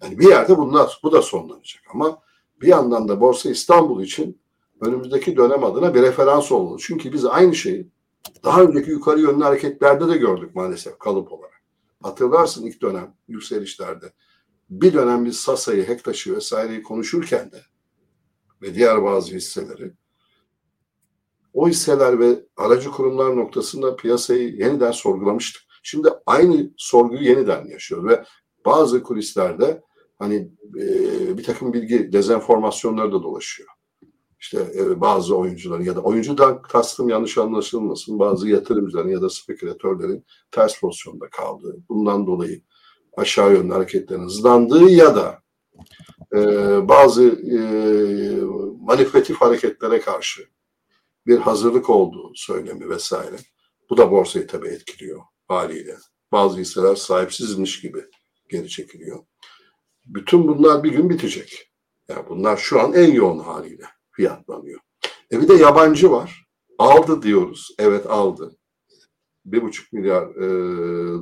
[0.02, 2.22] Yani bir yerde bunlar bu da sonlanacak ama
[2.60, 4.41] bir yandan da Borsa İstanbul için
[4.82, 6.78] önümüzdeki dönem adına bir referans olmalı.
[6.80, 7.90] Çünkü biz aynı şeyi
[8.44, 11.62] daha önceki yukarı yönlü hareketlerde de gördük maalesef kalıp olarak.
[12.02, 14.12] Hatırlarsın ilk dönem yükselişlerde.
[14.70, 17.62] Bir dönem biz Sasa'yı, Hektaş'ı vesaireyi konuşurken de
[18.62, 19.92] ve diğer bazı hisseleri
[21.54, 25.62] o hisseler ve aracı kurumlar noktasında piyasayı yeniden sorgulamıştık.
[25.82, 28.24] Şimdi aynı sorguyu yeniden yaşıyor ve
[28.66, 29.82] bazı kulislerde
[30.18, 33.68] hani e, bir takım bilgi dezenformasyonları da dolaşıyor.
[34.42, 40.26] İşte e, bazı oyuncuların ya da oyuncudan kastım yanlış anlaşılmasın bazı yatırımcıların ya da spekülatörlerin
[40.50, 42.62] ters pozisyonda kaldığı bundan dolayı
[43.16, 45.42] aşağı yönlü hareketlerin hızlandığı ya da
[46.34, 46.38] e,
[46.88, 47.58] bazı e,
[48.80, 50.42] manipülatif hareketlere karşı
[51.26, 53.36] bir hazırlık olduğu söylemi vesaire.
[53.90, 55.96] Bu da borsayı tabii etkiliyor haliyle.
[56.32, 58.04] Bazı hisseler sahipsizmiş gibi
[58.50, 59.18] geri çekiliyor.
[60.06, 61.72] Bütün bunlar bir gün bitecek.
[62.08, 64.80] Yani bunlar şu an en yoğun haliyle fiyatlanıyor.
[65.32, 66.46] E bir de yabancı var.
[66.78, 67.74] Aldı diyoruz.
[67.78, 68.56] Evet aldı.
[69.44, 70.46] Bir buçuk milyar e,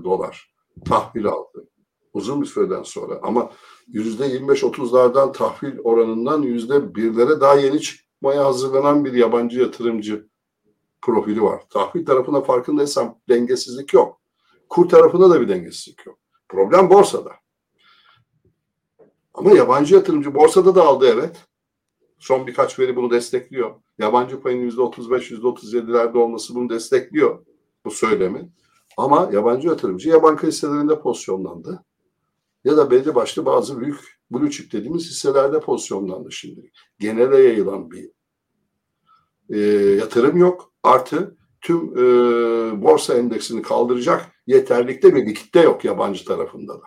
[0.04, 1.68] dolar tahvil aldı.
[2.12, 3.50] Uzun bir süreden sonra ama
[3.86, 10.28] yüzde 25-30'lardan tahvil oranından yüzde birlere daha yeni çıktı yapmaya hazırlanan bir yabancı yatırımcı
[11.02, 11.62] profili var.
[11.70, 14.20] Tahvil tarafına farkındaysam dengesizlik yok.
[14.68, 16.18] Kur tarafında da bir dengesizlik yok.
[16.48, 17.32] Problem borsada.
[19.34, 21.36] Ama yabancı yatırımcı borsada da aldı evet.
[22.20, 23.74] Son birkaç veri bunu destekliyor.
[23.98, 27.44] Yabancı payın %35, %37'lerde olması bunu destekliyor
[27.84, 28.50] bu söylemi.
[28.96, 31.84] Ama yabancı yatırımcı ya banka hisselerinde pozisyonlandı
[32.64, 36.70] ya da belli başlı bazı büyük blue chip dediğimiz hisselerde pozisyonlandı şimdi.
[36.98, 38.10] Genele yayılan bir
[39.50, 39.58] e,
[39.94, 40.72] yatırım yok.
[40.82, 42.02] Artı tüm e,
[42.82, 46.84] borsa endeksini kaldıracak yeterlikte bir likitte yok yabancı tarafında da.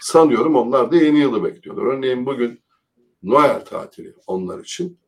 [0.00, 1.84] Sanıyorum onlar da yeni yılı bekliyorlar.
[1.84, 2.60] Örneğin bugün
[3.26, 4.98] Noel tatili onlar için.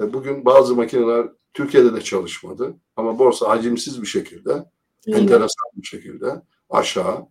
[0.00, 4.64] E, bugün bazı makineler Türkiye'de de çalışmadı ama borsa hacimsiz bir şekilde,
[5.06, 5.18] Yine.
[5.18, 7.26] enteresan bir şekilde aşağı.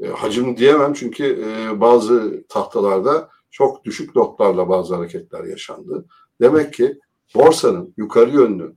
[0.00, 6.06] E, hacim diyemem çünkü e, bazı tahtalarda çok düşük lotlarla bazı hareketler yaşandı.
[6.40, 6.98] Demek ki
[7.34, 8.74] borsanın yukarı yönlü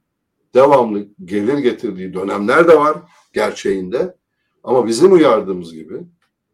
[0.54, 2.98] devamlı gelir getirdiği dönemler de var
[3.34, 4.16] gerçeğinde.
[4.64, 6.02] Ama bizim uyardığımız gibi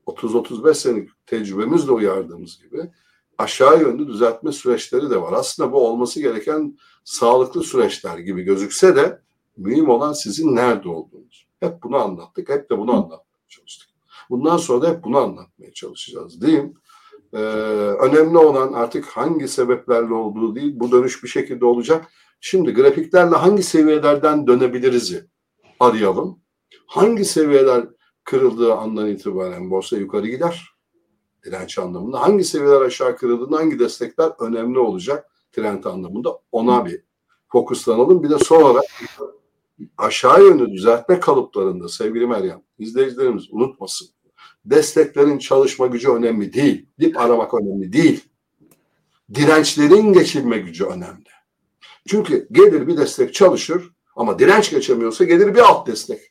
[0.07, 2.91] 30-35 senelik tecrübemizle uyardığımız gibi
[3.39, 5.33] aşağı yönlü düzeltme süreçleri de var.
[5.33, 9.21] Aslında bu olması gereken sağlıklı süreçler gibi gözükse de
[9.57, 11.47] mühim olan sizin nerede olduğunuz.
[11.59, 12.49] Hep bunu anlattık.
[12.49, 13.89] Hep de bunu anlatmaya çalıştık.
[14.29, 16.73] Bundan sonra da hep bunu anlatmaya çalışacağız diyeyim.
[17.33, 22.11] Ee, önemli olan artık hangi sebeplerle olduğu değil, bu dönüş bir şekilde olacak.
[22.41, 25.15] Şimdi grafiklerle hangi seviyelerden dönebiliriz
[25.79, 26.39] arayalım.
[26.87, 27.87] Hangi seviyeler
[28.23, 30.78] kırıldığı andan itibaren borsa yukarı gider?
[31.45, 32.21] Direnç anlamında.
[32.21, 37.01] Hangi seviyeler aşağı kırıldığında hangi destekler önemli olacak trend anlamında ona bir
[37.47, 38.23] fokuslanalım.
[38.23, 38.85] Bir de son olarak
[39.97, 44.07] aşağı yönlü düzeltme kalıplarında sevgili Meryem izleyicilerimiz unutmasın.
[44.65, 46.85] Desteklerin çalışma gücü önemli değil.
[46.99, 48.23] Dip aramak önemli değil.
[49.33, 51.29] Dirençlerin geçirme gücü önemli.
[52.07, 56.21] Çünkü gelir bir destek çalışır ama direnç geçemiyorsa gelir bir alt destek.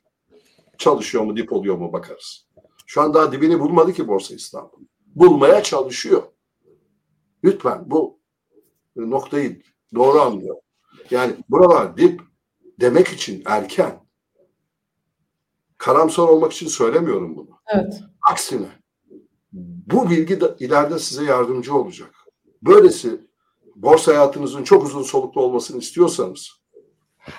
[0.79, 2.47] Çalışıyor mu, dip oluyor mu bakarız.
[2.87, 4.79] Şu an daha dibini bulmadı ki Borsa İstanbul.
[5.19, 6.23] Bulmaya çalışıyor.
[7.45, 8.21] Lütfen bu
[8.97, 9.63] noktayı
[9.95, 10.57] doğru anlıyor.
[11.11, 12.21] Yani buralar dip
[12.81, 14.09] demek için erken.
[15.79, 17.61] Karamsar olmak için söylemiyorum bunu.
[17.67, 18.01] Evet.
[18.31, 18.69] Aksine
[19.93, 22.15] bu bilgi de ileride size yardımcı olacak.
[22.63, 23.21] Böylesi
[23.77, 26.51] borsa hayatınızın çok uzun soluklu olmasını istiyorsanız,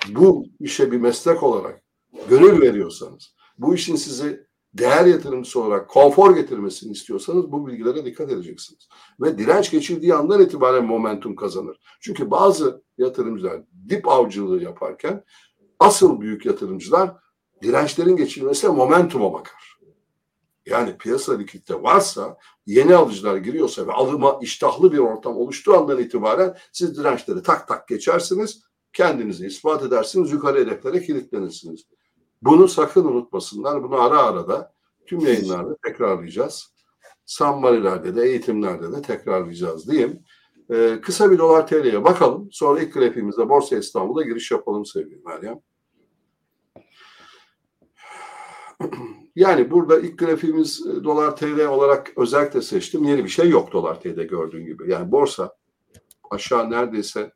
[0.08, 1.82] bu işe bir meslek olarak
[2.28, 8.88] gönül veriyorsanız, bu işin sizi değer yatırımcısı olarak konfor getirmesini istiyorsanız bu bilgilere dikkat edeceksiniz.
[9.20, 11.80] Ve direnç geçirdiği andan itibaren momentum kazanır.
[12.00, 15.24] Çünkü bazı yatırımcılar dip avcılığı yaparken
[15.78, 17.16] asıl büyük yatırımcılar
[17.62, 19.80] dirençlerin geçilmesine momentuma bakar.
[20.66, 26.56] Yani piyasa likitte varsa yeni alıcılar giriyorsa ve alıma iştahlı bir ortam oluştuğu andan itibaren
[26.72, 28.62] siz dirençleri tak tak geçersiniz.
[28.92, 30.32] Kendinizi ispat edersiniz.
[30.32, 31.86] Yukarı hedeflere kilitlenirsiniz.
[32.42, 33.82] Bunu sakın unutmasınlar.
[33.82, 34.72] Bunu ara ara da
[35.06, 36.74] tüm yayınlarda tekrarlayacağız.
[37.26, 40.22] Sammarilerde de eğitimlerde de tekrarlayacağız diyeyim.
[40.70, 42.48] Ee, kısa bir dolar TL'ye bakalım.
[42.52, 45.60] Sonra ilk grafiğimizde Borsa İstanbul'a giriş yapalım sevgili Meryem.
[49.36, 53.04] Yani burada ilk grafiğimiz e, dolar TL olarak özellikle seçtim.
[53.04, 54.90] Yeni bir şey yok dolar TL gördüğün gibi.
[54.90, 55.56] Yani borsa
[56.30, 57.32] aşağı neredeyse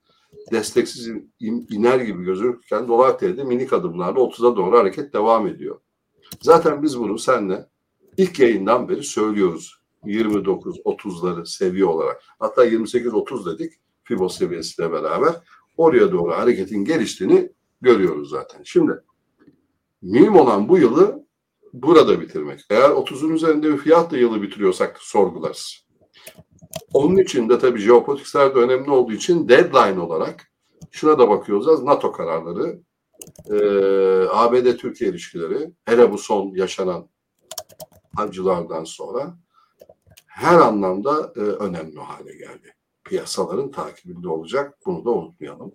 [0.53, 1.09] desteksiz
[1.41, 5.81] iner gibi gözükürken dolar TL'de minik adımlarla 30'a doğru hareket devam ediyor.
[6.41, 7.67] Zaten biz bunu seninle
[8.17, 9.85] ilk yayından beri söylüyoruz.
[10.05, 12.23] 29-30'ları seviye olarak.
[12.39, 13.73] Hatta 28-30 dedik
[14.05, 15.35] Fibo seviyesiyle beraber.
[15.77, 18.63] Oraya doğru hareketin geliştiğini görüyoruz zaten.
[18.65, 18.93] Şimdi
[20.03, 21.27] mühim olan bu yılı
[21.73, 22.61] burada bitirmek.
[22.71, 25.84] Eğer 30'un üzerinde bir fiyatla yılı bitiriyorsak sorgularız.
[26.93, 30.53] Onun için de tabii jeopolitiksel de önemli olduğu için deadline olarak
[30.91, 31.83] şuna da bakıyoruz.
[31.83, 32.81] NATO kararları,
[33.51, 33.57] e,
[34.29, 37.09] ABD-Türkiye ilişkileri, hele bu son yaşanan
[38.17, 39.37] acılardan sonra
[40.27, 42.75] her anlamda e, önemli hale geldi.
[43.05, 44.79] Piyasaların takibinde olacak.
[44.87, 45.73] Bunu da unutmayalım.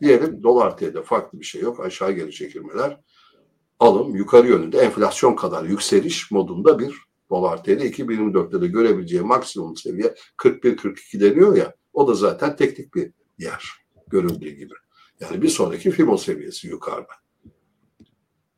[0.00, 1.80] Diyelim dolar TL'de farklı bir şey yok.
[1.80, 3.00] Aşağı geri çekilmeler.
[3.80, 10.14] Alım yukarı yönünde enflasyon kadar yükseliş modunda bir dolar TL 2024'te de görebileceği maksimum seviye
[10.38, 13.64] 41-42 deniyor ya o da zaten teknik bir yer
[14.06, 14.74] görüldüğü gibi.
[15.20, 17.12] Yani bir sonraki FIBO seviyesi yukarıda.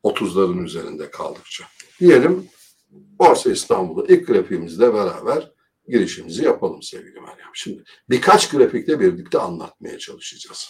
[0.03, 1.65] 30'ların üzerinde kaldıkça.
[1.99, 2.49] Diyelim
[2.91, 5.51] Borsa İstanbul'da ilk grafiğimizle beraber
[5.87, 7.49] girişimizi yapalım sevgili Meryem.
[7.53, 10.69] Şimdi birkaç grafikte birlikte anlatmaya çalışacağız.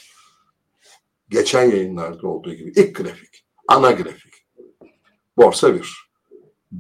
[1.30, 4.34] Geçen yayınlarda olduğu gibi ilk grafik, ana grafik.
[5.38, 6.03] Borsa 1.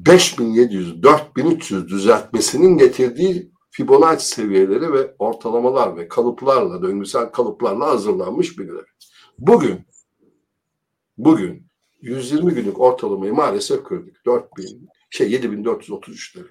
[0.01, 9.11] 5700-4300 düzeltmesinin getirdiği Fibonacci seviyeleri ve ortalamalar ve kalıplarla, döngüsel kalıplarla hazırlanmış bir grafik.
[9.37, 9.79] Bugün
[11.17, 11.67] bugün
[12.01, 14.25] 120 günlük ortalamayı maalesef kırdık.
[14.25, 16.47] 4000 Şey 7433'leri.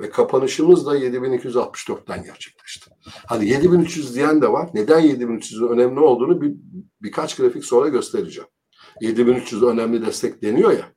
[0.00, 2.90] Ve kapanışımız da 7264'ten gerçekleşti.
[3.26, 4.70] Hani 7300 diyen de var.
[4.74, 6.54] Neden 7300'ün önemli olduğunu bir,
[7.02, 8.48] birkaç grafik sonra göstereceğim.
[9.00, 10.92] 7300 önemli destek deniyor ya.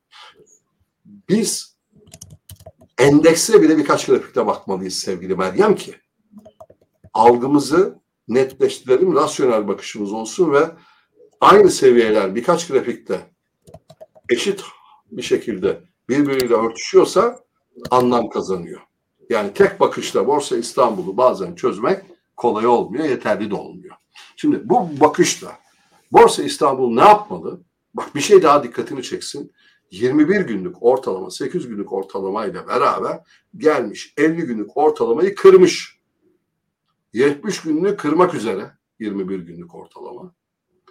[1.06, 1.71] Biz
[3.02, 5.96] endekse bile birkaç grafikte bakmalıyız sevgili Meryem ki
[7.14, 10.72] algımızı netleştirelim, rasyonel bakışımız olsun ve
[11.42, 13.20] aynı seviyeler birkaç grafikte
[14.30, 14.64] eşit
[15.12, 17.40] bir şekilde birbiriyle örtüşüyorsa
[17.92, 18.82] anlam kazanıyor.
[19.30, 22.02] Yani tek bakışla Borsa İstanbul'u bazen çözmek
[22.38, 23.96] kolay olmuyor, yeterli de olmuyor.
[24.36, 25.52] Şimdi bu bakışla
[26.12, 27.62] Borsa İstanbul ne yapmalı?
[27.94, 29.52] Bak bir şey daha dikkatini çeksin.
[29.92, 33.20] 21 günlük ortalama, 8 günlük ortalama ile beraber
[33.58, 36.02] gelmiş 50 günlük ortalamayı kırmış.
[37.14, 40.36] 70 günlük kırmak üzere 21 günlük ortalama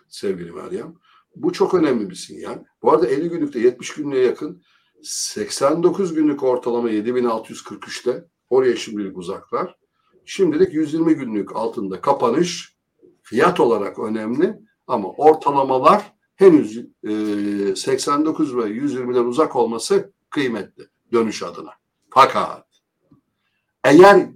[0.09, 0.95] sevgili Meryem.
[1.37, 2.65] Bu çok önemli bir sinyal.
[2.83, 4.63] Bu arada 50 günlükte 70 günlüğe yakın
[5.03, 9.77] 89 günlük ortalama 7643'te oraya şimdilik uzaklar.
[10.25, 12.77] Şimdilik 120 günlük altında kapanış
[13.23, 21.71] fiyat olarak önemli ama ortalamalar henüz e, 89 ve 120'den uzak olması kıymetli dönüş adına.
[22.11, 22.67] Fakat
[23.85, 24.27] eğer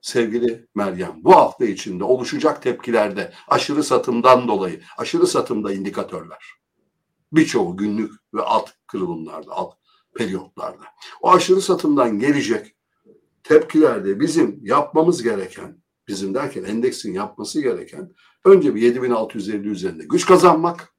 [0.00, 6.44] sevgili Meryem bu hafta içinde oluşacak tepkilerde aşırı satımdan dolayı aşırı satımda indikatörler
[7.32, 9.74] birçoğu günlük ve alt kırılımlarda alt
[10.14, 10.84] periyotlarda
[11.22, 12.76] o aşırı satımdan gelecek
[13.42, 20.93] tepkilerde bizim yapmamız gereken bizim derken endeksin yapması gereken önce bir 7650 üzerinde güç kazanmak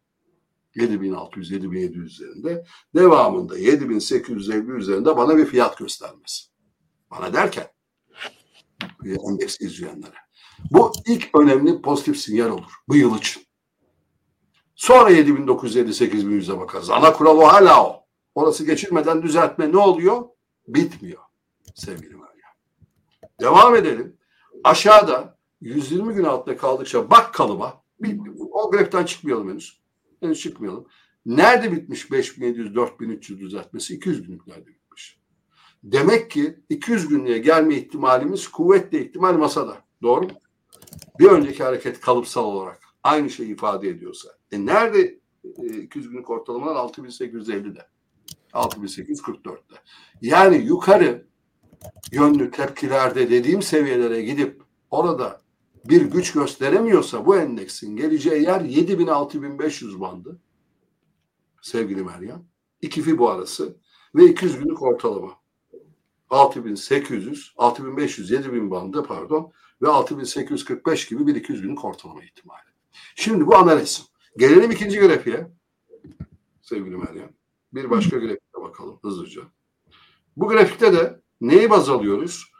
[0.76, 6.46] 7600 7700 üzerinde devamında 7850 üzerinde bana bir fiyat göstermesi.
[7.12, 7.68] Bana derken
[9.06, 10.16] endeks izleyenlere.
[10.72, 13.44] Bu ilk önemli pozitif sinyal olur bu yıl için.
[14.76, 16.90] Sonra 7950-8100'e bakarız.
[16.90, 18.06] Ana kural o hala o.
[18.36, 20.24] Orası geçirmeden düzeltme ne oluyor?
[20.68, 21.22] Bitmiyor
[21.76, 22.54] sevgili Meryem.
[23.42, 24.18] Devam edelim.
[24.64, 27.84] Aşağıda 120 gün altında kaldıkça bak kalıba.
[28.52, 29.85] O grafikten çıkmayalım henüz.
[30.20, 30.88] Henüz çıkmayalım.
[31.26, 33.96] Nerede bitmiş 5700-4300 düzeltmesi?
[33.96, 35.20] 200 günlüklerde bitmiş.
[35.84, 39.78] Demek ki 200 günlüğe gelme ihtimalimiz kuvvetle ihtimal masada.
[40.02, 40.32] Doğru mu?
[41.20, 44.30] Bir önceki hareket kalıpsal olarak aynı şeyi ifade ediyorsa.
[44.52, 45.20] E nerede
[45.84, 47.88] 200 günlük ortalamalar 6850'de.
[48.54, 49.76] 6844'te.
[50.22, 51.28] Yani yukarı
[52.12, 55.42] yönlü tepkilerde dediğim seviyelere gidip orada
[55.90, 60.40] bir güç gösteremiyorsa bu endeksin geleceği yer 7000-6500 bandı.
[61.62, 62.46] Sevgili Meryem.
[62.82, 63.78] İki fibo arası
[64.16, 65.32] ve 200 günlük ortalama.
[66.30, 72.66] 6800, 6500, 7000 bandı pardon ve 6845 gibi bir 200 günlük ortalama ihtimali.
[73.16, 74.06] Şimdi bu analiz.
[74.38, 75.52] Gelelim ikinci grafiğe.
[76.62, 77.30] Sevgili Meryem.
[77.74, 79.42] Bir başka grafiğe bakalım hızlıca.
[80.38, 82.55] Bu grafikte de neyi baz alıyoruz?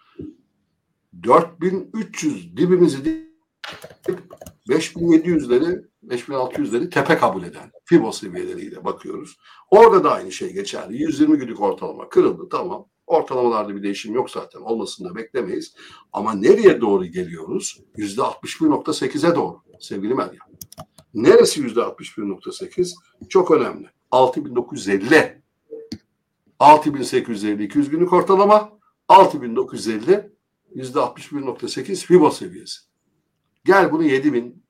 [1.24, 3.26] 4300 dibimizi
[4.70, 9.38] 5700'leri 5600'leri tepe kabul eden Fibo seviyeleriyle bakıyoruz.
[9.72, 10.98] Orada da aynı şey geçerli.
[11.02, 12.86] 120 günlük ortalama kırıldı tamam.
[13.08, 14.60] Ortalamalarda bir değişim yok zaten.
[14.60, 15.76] Olmasını da beklemeyiz.
[16.14, 17.80] Ama nereye doğru geliyoruz?
[17.98, 20.40] %61.8'e doğru sevgili Meryem.
[21.14, 22.94] Neresi %61.8?
[23.30, 23.90] Çok önemli.
[24.12, 25.42] 6950
[26.60, 30.35] 6850 200 günlük ortalama 6950
[30.76, 32.80] %61.8 Fibo seviyesi.
[33.66, 34.64] Gel bunu 7000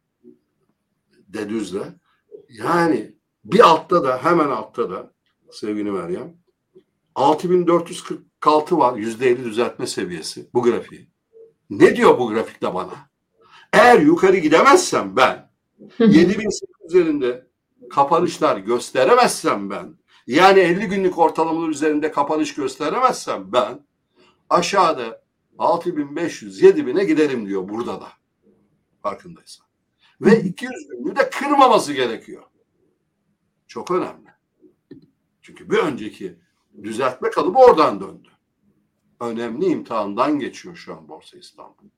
[1.28, 1.84] de düzle.
[2.50, 3.16] Yani
[3.46, 5.14] bir altta da hemen altta da
[5.52, 6.38] sevgili Meryem
[7.16, 11.10] 6446 var %50 düzeltme seviyesi bu grafiği.
[11.70, 12.94] Ne diyor bu grafikte bana?
[13.74, 15.52] Eğer yukarı gidemezsem ben
[16.00, 17.48] 7800 üzerinde
[17.90, 23.86] kapanışlar gösteremezsem ben yani 50 günlük ortalamalar üzerinde kapanış gösteremezsem ben
[24.50, 25.25] aşağıda
[25.60, 28.08] 6500 7000'e giderim diyor burada da.
[29.02, 29.68] Farkındaysan.
[30.22, 32.44] Ve 200 günlüğü de kırmaması gerekiyor.
[33.68, 34.30] Çok önemli.
[35.42, 36.40] Çünkü bir önceki
[36.84, 38.30] düzeltme kalıbı oradan döndü.
[39.20, 41.90] Önemli imtihandan geçiyor şu an Borsa İstanbul.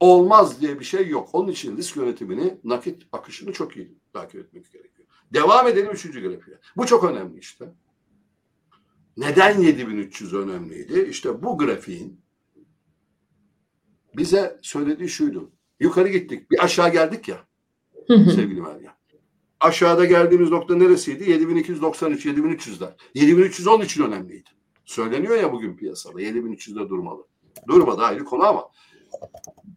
[0.00, 1.28] Olmaz diye bir şey yok.
[1.32, 5.08] Onun için risk yönetimini, nakit akışını çok iyi takip etmek gerekiyor.
[5.32, 6.58] Devam edelim üçüncü grafiğe.
[6.76, 7.72] Bu çok önemli işte.
[9.16, 11.06] Neden 7300 önemliydi?
[11.10, 12.20] İşte bu grafiğin
[14.16, 15.50] bize söylediği şuydu.
[15.80, 16.50] Yukarı gittik.
[16.50, 17.46] Bir aşağı geldik ya.
[18.08, 18.94] sevgili Meryem.
[19.60, 21.30] Aşağıda geldiğimiz nokta neresiydi?
[21.30, 22.92] 7293, 7300'ler.
[23.14, 24.50] 7310 için önemliydi.
[24.84, 27.26] Söyleniyor ya bugün piyasada 7300'de durmalı.
[27.68, 28.70] Durmadı ayrı konu ama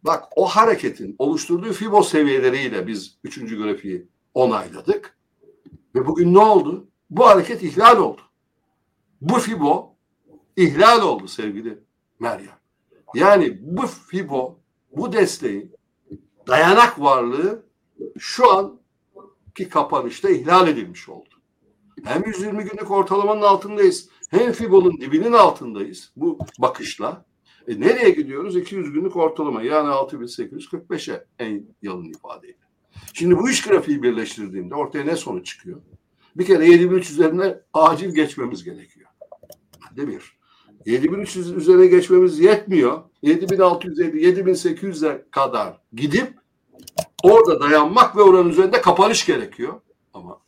[0.04, 5.18] bak o hareketin oluşturduğu Fibo seviyeleriyle biz üçüncü grafiği onayladık.
[5.94, 6.88] Ve bugün ne oldu?
[7.10, 8.20] Bu hareket ihlal oldu.
[9.20, 9.96] Bu FIBO
[10.56, 11.78] ihlal oldu sevgili
[12.20, 12.58] Meryem.
[13.14, 14.58] Yani bu FIBO,
[14.96, 15.72] bu desteğin
[16.46, 17.66] dayanak varlığı
[18.18, 18.80] şu an
[19.54, 21.28] ki kapanışta ihlal edilmiş oldu.
[22.04, 27.24] Hem 120 günlük ortalamanın altındayız hem FIBO'nun dibinin altındayız bu bakışla.
[27.68, 28.56] E nereye gidiyoruz?
[28.56, 32.56] 200 günlük ortalama yani 6845'e en yalın ifadeyle.
[33.12, 35.80] Şimdi bu üç grafiği birleştirdiğimde ortaya ne sonuç çıkıyor?
[36.36, 39.10] Bir kere 7300 üzerine acil geçmemiz gerekiyor.
[39.96, 40.18] Değil mi?
[40.86, 43.02] 7300 üzerine geçmemiz yetmiyor.
[43.22, 46.34] 7650, 7800'e kadar gidip
[47.22, 49.80] orada dayanmak ve oranın üzerinde kapanış gerekiyor.
[50.14, 50.40] Ama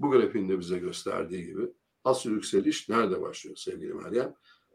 [0.00, 1.62] bu grafiğin de bize gösterdiği gibi
[2.04, 4.34] asıl yükseliş nerede başlıyor sevgili Meryem?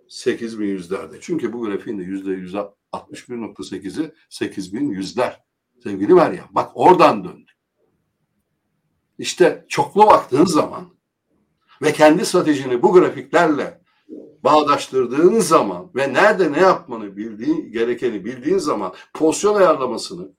[0.09, 1.17] 8100'lerde.
[1.21, 5.33] Çünkü bu grafiğin de %61.8'i 8100'ler.
[5.83, 7.51] Sevgili Meryem bak oradan döndü.
[9.17, 10.85] İşte çoklu baktığın zaman
[11.81, 13.81] ve kendi stratejini bu grafiklerle
[14.43, 20.31] bağdaştırdığın zaman ve nerede ne yapmanı bildiğin gerekeni bildiğin zaman pozisyon ayarlamasını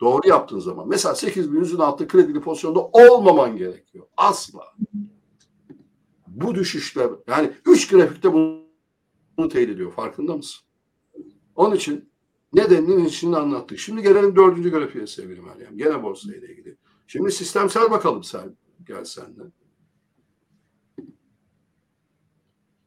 [0.00, 4.06] doğru yaptığın zaman mesela 8100'ün altı kredili pozisyonda olmaman gerekiyor.
[4.16, 4.62] Asla.
[6.26, 9.92] Bu düşüşler yani üç grafikte bunu, teyit ediyor.
[9.92, 10.60] Farkında mısın?
[11.56, 12.10] Onun için
[12.52, 13.78] nedeninin içini anlattık.
[13.78, 15.78] Şimdi gelelim dördüncü grafiğe sevgili Meryem.
[15.78, 16.76] Gene borsa ile ilgili.
[17.06, 18.56] Şimdi sistemsel bakalım sen.
[18.86, 19.52] Gel senden.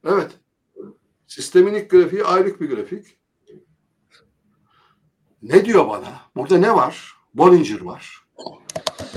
[0.03, 0.39] Evet.
[1.28, 3.18] Sistemin ilk grafiği aylık bir grafik.
[5.41, 6.22] Ne diyor bana?
[6.36, 7.13] Burada ne var?
[7.34, 8.28] Bollinger var.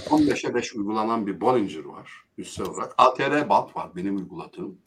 [0.07, 2.94] 15'e 5 uygulanan bir Bollinger var üstel olarak.
[2.99, 4.78] ATR band var benim uyguladığım.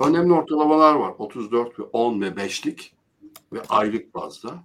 [0.00, 1.14] Önemli ortalamalar var.
[1.18, 2.94] 34 ve 10 ve 5'lik
[3.52, 4.64] ve aylık bazda.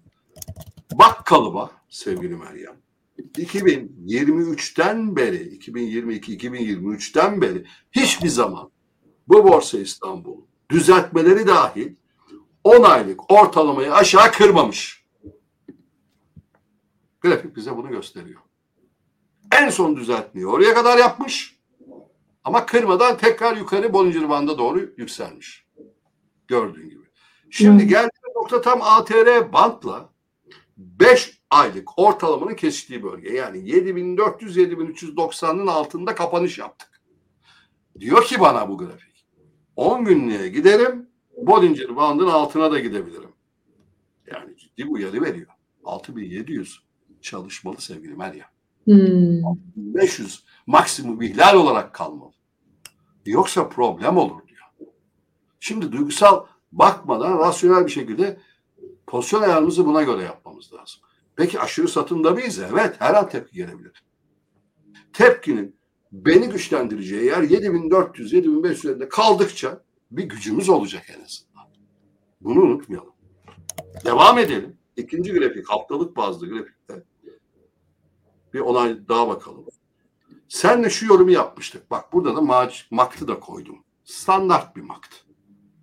[0.94, 2.78] Bak kalıba sevgili Meryem.
[3.18, 8.72] 2023'ten beri, 2022-2023'ten beri hiçbir zaman
[9.28, 10.42] bu Borsa İstanbul
[10.72, 11.96] düzeltmeleri dahil
[12.64, 15.06] 10 aylık ortalamayı aşağı kırmamış.
[17.22, 18.42] Grafik bize bunu gösteriyor.
[19.52, 21.58] En son düzeltmeyi oraya kadar yapmış.
[22.44, 25.66] Ama kırmadan tekrar yukarı Bollinger Band'a doğru yükselmiş.
[26.48, 27.06] Gördüğün gibi.
[27.50, 30.10] Şimdi geldiği nokta tam ATR bantla
[30.78, 33.34] 5 aylık ortalamanın kesiştiği bölge.
[33.34, 37.02] Yani 7400-7390'ın altında kapanış yaptık.
[38.00, 39.26] Diyor ki bana bu grafik.
[39.76, 41.10] 10 günlüğe giderim.
[41.38, 43.32] Bollinger Band'ın altına da gidebilirim.
[44.32, 45.52] Yani ciddi bir uyarı veriyor.
[45.84, 46.80] 6700
[47.22, 48.48] çalışmalı sevgili Meryem.
[48.84, 49.42] Hmm.
[49.76, 52.32] 500 maksimum ihlal olarak kalmalı.
[53.26, 54.92] Yoksa problem olur diyor.
[55.60, 58.40] Şimdi duygusal bakmadan rasyonel bir şekilde
[59.08, 61.02] pozisyon ayarımızı buna göre yapmamız lazım.
[61.38, 62.60] Peki aşırı satımda mıyız?
[62.60, 64.04] Evet her an tepki gelebilir.
[65.14, 65.80] Tepkinin
[66.12, 71.68] beni güçlendireceği yer 7400 7500'de kaldıkça bir gücümüz olacak en azından.
[72.42, 73.14] Bunu unutmayalım.
[74.06, 74.78] Devam edelim.
[74.96, 77.04] İkinci grafik haftalık bazlı grafikte
[78.54, 79.66] bir olay daha bakalım.
[80.48, 81.92] Senle şu yorumu yapmıştık.
[81.92, 83.84] Bak burada da mac, maktı da koydum.
[84.04, 85.16] Standart bir makt.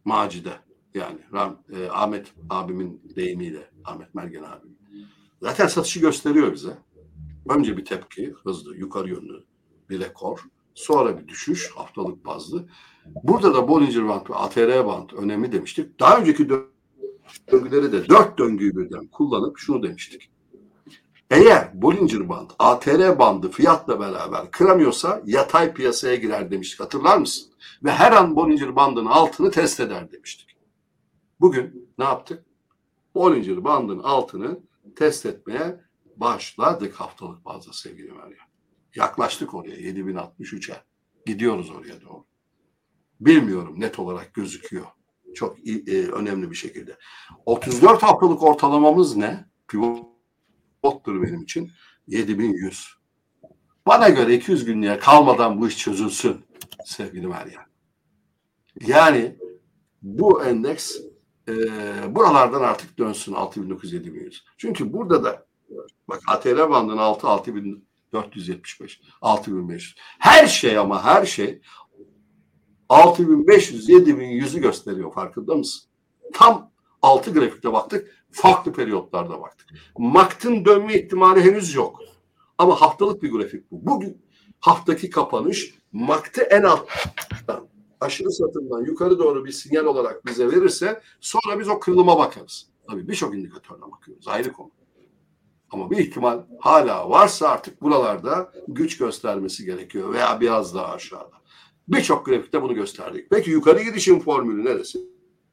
[0.05, 0.53] Macide.
[0.95, 3.71] Yani Ram, e, Ahmet abimin deyimiyle.
[3.85, 4.84] Ahmet Mergen abim.
[5.45, 6.79] Zaten satışı gösteriyor bize.
[7.49, 9.45] Önce bir tepki hızlı yukarı yönlü
[9.91, 10.45] bir rekor.
[10.75, 12.69] Sonra bir düşüş haftalık bazlı.
[13.25, 16.01] Burada da Bollinger Band ve ATR Band önemli demiştik.
[16.01, 16.49] Daha önceki
[17.53, 20.31] döngüleri de dört döngüyü birden kullanıp şunu demiştik.
[21.31, 27.53] Eğer Bollinger Band, ATR bandı fiyatla beraber kıramıyorsa yatay piyasaya girer demiştik hatırlar mısın?
[27.85, 30.57] Ve her an Bollinger Band'ın altını test eder demiştik.
[31.41, 32.45] Bugün ne yaptık?
[33.15, 34.59] Bollinger Band'ın altını
[34.97, 35.81] test etmeye
[36.17, 38.47] başladık haftalık bazda sevgili Meryem.
[38.95, 40.77] Yaklaştık oraya 7063'e.
[41.27, 42.25] Gidiyoruz oraya doğru.
[43.21, 44.87] Bilmiyorum net olarak gözüküyor.
[45.35, 46.99] Çok e, önemli bir şekilde.
[47.47, 49.45] 34 haftalık ortalamamız ne?
[49.69, 51.71] Pivottur benim için.
[52.07, 52.89] 7100.
[53.87, 56.45] Bana göre 200 günlüğe kalmadan bu iş çözülsün
[56.85, 57.67] sevgili Meryem.
[58.87, 59.37] Yani
[60.03, 60.97] bu endeks
[61.49, 61.55] e,
[62.15, 65.47] buralardan artık dönsün 6900 Çünkü burada da
[66.09, 71.61] bak ATL bandının 6 6475 6500 her şey ama her şey
[72.89, 75.91] 6500 7100'ü gösteriyor farkında mısın?
[76.33, 76.71] Tam
[77.03, 79.69] 6 grafikte baktık farklı periyotlarda baktık.
[79.99, 82.01] MACD'ın dönme ihtimali henüz yok.
[82.59, 83.87] Ama haftalık bir grafik bu.
[83.87, 84.23] Bugün
[84.61, 87.69] haftaki kapanış MACD'ı en alttan
[88.05, 92.69] aşırı satımdan yukarı doğru bir sinyal olarak bize verirse sonra biz o kırılıma bakarız.
[92.91, 94.29] Tabii birçok indikatörle bakıyoruz.
[94.29, 94.71] Ayrı konu.
[95.71, 101.35] Ama bir ihtimal hala varsa artık buralarda güç göstermesi gerekiyor veya biraz daha aşağıda.
[101.89, 103.31] Birçok grafikte bunu gösterdik.
[103.31, 104.99] Peki yukarı gidişin formülü neresi?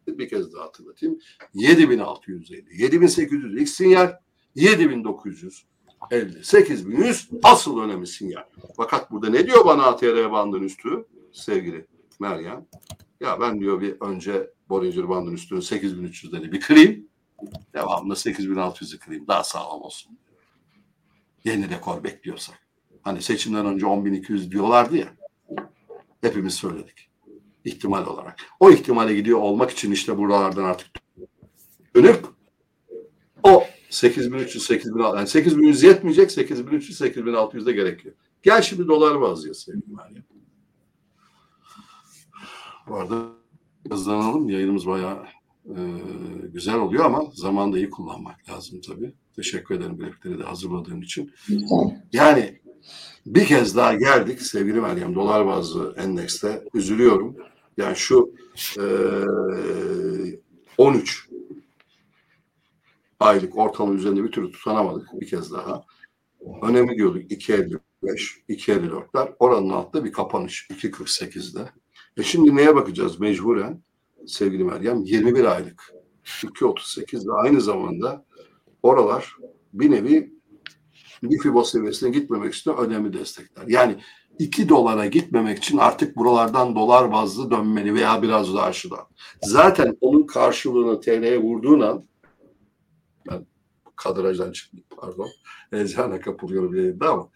[0.07, 1.19] Bir kez daha hatırlatayım.
[1.53, 4.13] 7650, 7800 ilk sinyal,
[4.55, 5.65] 7900
[6.11, 8.43] 50, 8100 asıl önemli sinyal.
[8.77, 11.87] Fakat burada ne diyor bana ATR bandın üstü sevgili
[12.22, 12.65] Meryem?
[13.19, 17.07] Ya ben diyor bir önce Bollinger bandın üstünü 8300'leri bir kırayım.
[17.74, 19.28] Devamında 8600'ü kırayım.
[19.28, 20.17] Daha sağlam olsun.
[21.43, 22.67] Yeni rekor bekliyorsak.
[23.01, 25.07] Hani seçimden önce 10.200 diyorlardı ya.
[26.22, 27.09] Hepimiz söyledik.
[27.65, 28.39] İhtimal olarak.
[28.59, 30.88] O ihtimale gidiyor olmak için işte buralardan artık
[31.95, 32.26] dönüp
[33.43, 38.15] o 8300 8600 yani 8100 yetmeyecek 8300 8600 de gerekiyor.
[38.43, 40.30] Gel şimdi dolar bazlı ya sevgili Meryem.
[42.88, 43.25] Bu arada
[43.89, 44.49] hızlanalım.
[44.49, 45.25] Yayınımız bayağı
[45.65, 45.77] e,
[46.53, 49.13] güzel oluyor ama zamanı da iyi kullanmak lazım tabii.
[49.36, 51.32] Teşekkür ederim grafikleri de hazırladığın için.
[52.13, 52.61] Yani
[53.25, 56.63] bir kez daha geldik sevgili Meryem dolar bazlı endekste.
[56.73, 57.38] Üzülüyorum.
[57.77, 58.34] Yani şu
[58.79, 58.84] e,
[60.77, 61.29] 13
[63.19, 65.86] aylık ortalama üzerinde bir türlü tutanamadık bir kez daha.
[66.61, 67.79] Önemli diyorduk 2.55,
[68.49, 69.34] 2.54'ler.
[69.39, 71.69] Oranın altında bir kapanış 2.48'de.
[72.18, 73.82] E şimdi neye bakacağız mecburen
[74.28, 75.03] sevgili Meryem?
[75.03, 75.93] 21 aylık
[76.26, 78.26] 2.38 ve aynı zamanda
[78.84, 79.36] oralar
[79.74, 80.34] bir nevi
[81.24, 83.68] bir fibo seviyesine gitmemek için önemli destekler.
[83.68, 83.95] Yani
[84.39, 89.07] 2 dolara gitmemek için artık buralardan dolar bazlı dönmeli veya biraz daha aşağıdan.
[89.41, 92.05] Zaten onun karşılığını TL'ye vurduğun an
[93.30, 93.45] ben
[93.95, 95.30] kadrajdan çıktım pardon.
[95.70, 97.30] Heyecana kapılıyorum yayında ama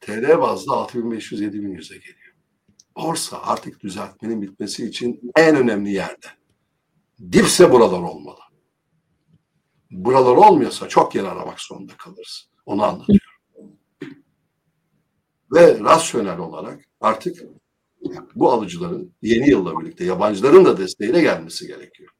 [0.00, 2.23] TL bazlı 6500-7100'e geliyor.
[2.96, 6.26] Borsa artık düzeltmenin bitmesi için en önemli yerde.
[7.32, 8.38] Dipse buralar olmalı.
[9.90, 12.48] Buralar olmuyorsa çok yer aramak zorunda kalırız.
[12.66, 13.24] Onu anlatıyorum.
[15.52, 17.42] Ve rasyonel olarak artık
[18.34, 22.10] bu alıcıların yeni yılla birlikte yabancıların da desteğiyle gelmesi gerekiyor.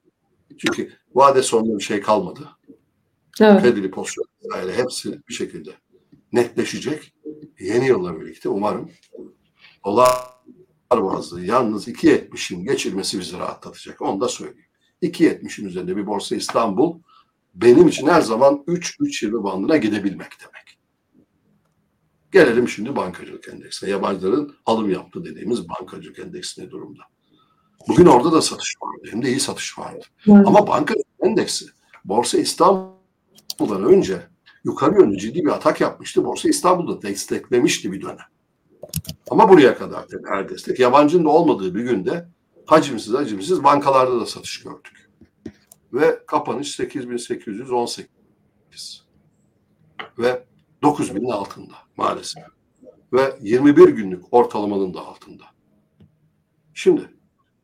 [0.59, 2.49] Çünkü vade sonunda bir şey kalmadı.
[3.41, 3.62] Evet.
[3.62, 5.70] Kredili pozisyon vesaire hepsi bir şekilde
[6.33, 7.14] netleşecek.
[7.61, 8.91] Yeni yılla birlikte umarım
[9.85, 10.34] dolar
[11.03, 14.03] bazlı yalnız 2.70'in geçirmesi bizi rahatlatacak.
[14.03, 14.68] Onu da söyleyeyim.
[15.03, 17.01] 2.70'in üzerinde bir borsa İstanbul
[17.55, 20.78] benim için her zaman 3-3.20 bandına gidebilmek demek.
[22.32, 23.90] Gelelim şimdi bankacılık endeksine.
[23.90, 27.03] Yabancıların alım yaptı dediğimiz bankacılık endeksi ne durumda?
[27.88, 29.09] Bugün orada da satış vardı.
[29.11, 30.05] Hem de iyi satış vardı.
[30.28, 30.47] Evet.
[30.47, 31.66] Ama bankacılık endeksi
[32.05, 34.22] Borsa İstanbul'dan önce
[34.64, 36.24] yukarı yönlü ciddi bir atak yapmıştı.
[36.24, 38.34] Borsa İstanbul'da desteklemişti bir dönem.
[39.30, 40.78] Ama buraya kadar tabii her destek.
[40.78, 42.28] Yabancının da olmadığı bir günde
[42.66, 45.11] hacimsiz hacimsiz bankalarda da satış gördük.
[45.92, 49.05] Ve kapanış 8818
[50.18, 50.45] ve
[50.82, 52.45] 9000'in altında maalesef.
[53.12, 55.45] Ve 21 günlük ortalamanın da altında.
[56.74, 57.11] Şimdi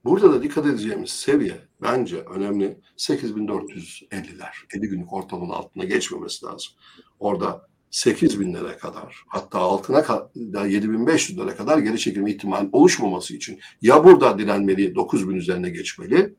[0.05, 4.53] burada da dikkat edeceğimiz seviye bence önemli 8450'ler.
[4.74, 6.72] 50 günlük ortalamanın altına geçmemesi lazım.
[7.18, 14.38] Orada 8000'lere kadar hatta altına ka- 7500'lere kadar geri çekilme ihtimali oluşmaması için ya burada
[14.38, 16.34] direnmeli 9000 üzerine geçmeli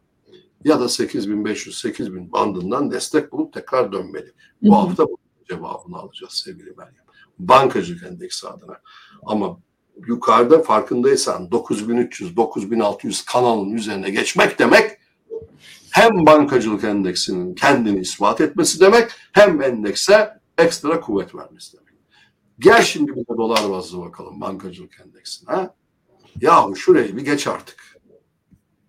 [0.64, 4.32] ya da 8500-8000 bandından destek bulup tekrar dönmeli.
[4.62, 5.18] Bu Hı hafta bu
[5.50, 6.96] cevabını alacağız sevgili Meryem.
[7.40, 8.78] Bankacılık endeksi adına.
[9.26, 9.60] Ama
[10.08, 14.92] yukarıda farkındaysan 9300-9600 kanalın üzerine geçmek demek
[15.92, 21.94] hem bankacılık endeksinin kendini ispat etmesi demek hem endekse ekstra kuvvet vermesi demek.
[22.60, 25.70] Gel şimdi bir de dolar bazlı bakalım bankacılık endeksine.
[26.42, 27.98] Yahu şurayı bir geç artık.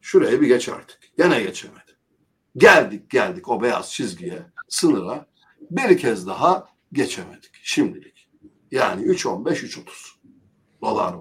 [0.00, 0.98] Şurayı bir geç artık.
[1.16, 1.92] Gene geçemedi.
[2.56, 5.26] Geldik geldik o beyaz çizgiye, sınıra
[5.70, 8.28] bir kez daha geçemedik şimdilik.
[8.70, 9.82] Yani 3.15, 3.30
[10.82, 11.14] dolar.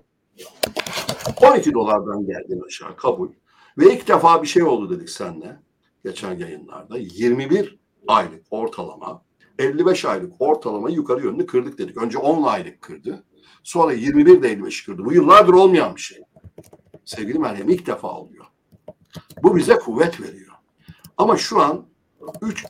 [1.42, 3.30] 12 dolardan geldin aşağı kabul.
[3.78, 5.60] Ve ilk defa bir şey oldu dedik senle
[6.06, 6.98] geçen yayınlarda.
[6.98, 9.24] 21 aylık ortalama,
[9.62, 11.98] 55 aylık ortalamayı yukarı yönlü kırdık dedik.
[11.98, 13.24] Önce 10 aylık kırdı.
[13.64, 15.06] Sonra 21 de 55 kırdı.
[15.06, 16.20] Bu yıllardır olmayan bir şey.
[17.06, 18.46] Sevgili Meryem ilk defa oluyor.
[19.44, 20.52] Bu bize kuvvet veriyor.
[21.18, 21.86] Ama şu an
[22.42, 22.66] 3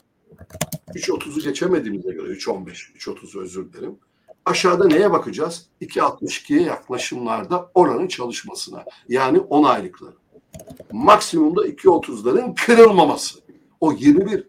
[0.95, 2.67] 3.30'u geçemediğimize göre 3.15,
[2.97, 3.95] 3.30'u özür dilerim.
[4.45, 5.69] Aşağıda neye bakacağız?
[5.81, 8.85] 2.62'ye yaklaşımlarda oranın çalışmasına.
[9.09, 10.15] Yani 10 aylıkları.
[10.91, 13.39] Maksimumda 2.30'ların kırılmaması.
[13.81, 14.47] O 21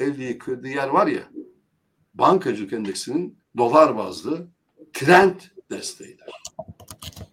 [0.00, 1.22] 50'yi kırdığı yer var ya
[2.14, 4.48] bankacılık endeksinin dolar bazlı
[4.92, 5.40] trend
[5.70, 6.26] desteğidir.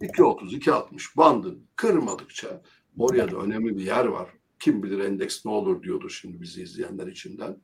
[0.02, 2.62] 2.30, 2.60 bandın kırmadıkça
[2.98, 4.30] oraya da önemli bir yer var.
[4.60, 7.58] Kim bilir endeks ne olur diyordur şimdi bizi izleyenler içinden.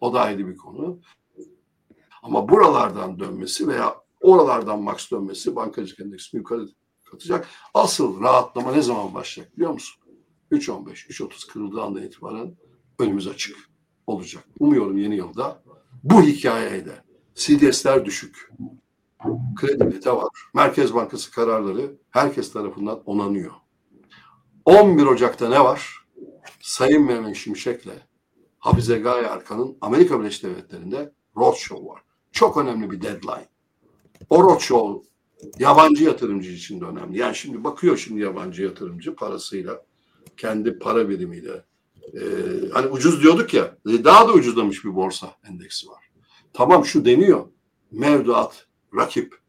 [0.00, 1.00] O da ayrı bir konu.
[2.22, 6.68] Ama buralardan dönmesi veya oralardan max dönmesi bankacılık endeksini yukarı
[7.04, 7.48] katacak.
[7.74, 10.02] Asıl rahatlama ne zaman başlayacak biliyor musun?
[10.52, 12.56] 3.15, 3.30 kırıldığı andan itibaren
[12.98, 13.56] önümüz açık
[14.06, 14.44] olacak.
[14.58, 15.62] Umuyorum yeni yılda
[16.04, 18.50] bu hikayeyle CDS'ler düşük.
[19.56, 20.28] Kredibilite var.
[20.54, 23.52] Merkez Bankası kararları herkes tarafından onanıyor.
[24.64, 26.06] 11 Ocak'ta ne var?
[26.60, 27.92] Sayın Mehmet Şimşek'le
[28.58, 32.02] Hafize Gaye Arkan'ın Amerika Birleşik Devletleri'nde roadshow var.
[32.32, 33.48] Çok önemli bir deadline.
[34.30, 35.10] O roadshow
[35.58, 37.18] yabancı yatırımcı için de önemli.
[37.18, 39.84] Yani şimdi bakıyor şimdi yabancı yatırımcı parasıyla,
[40.36, 41.64] kendi para birimiyle.
[42.14, 42.20] Ee,
[42.72, 46.10] hani ucuz diyorduk ya, daha da ucuzlamış bir borsa endeksi var.
[46.52, 47.46] Tamam şu deniyor.
[47.90, 49.40] Mevduat, rakip.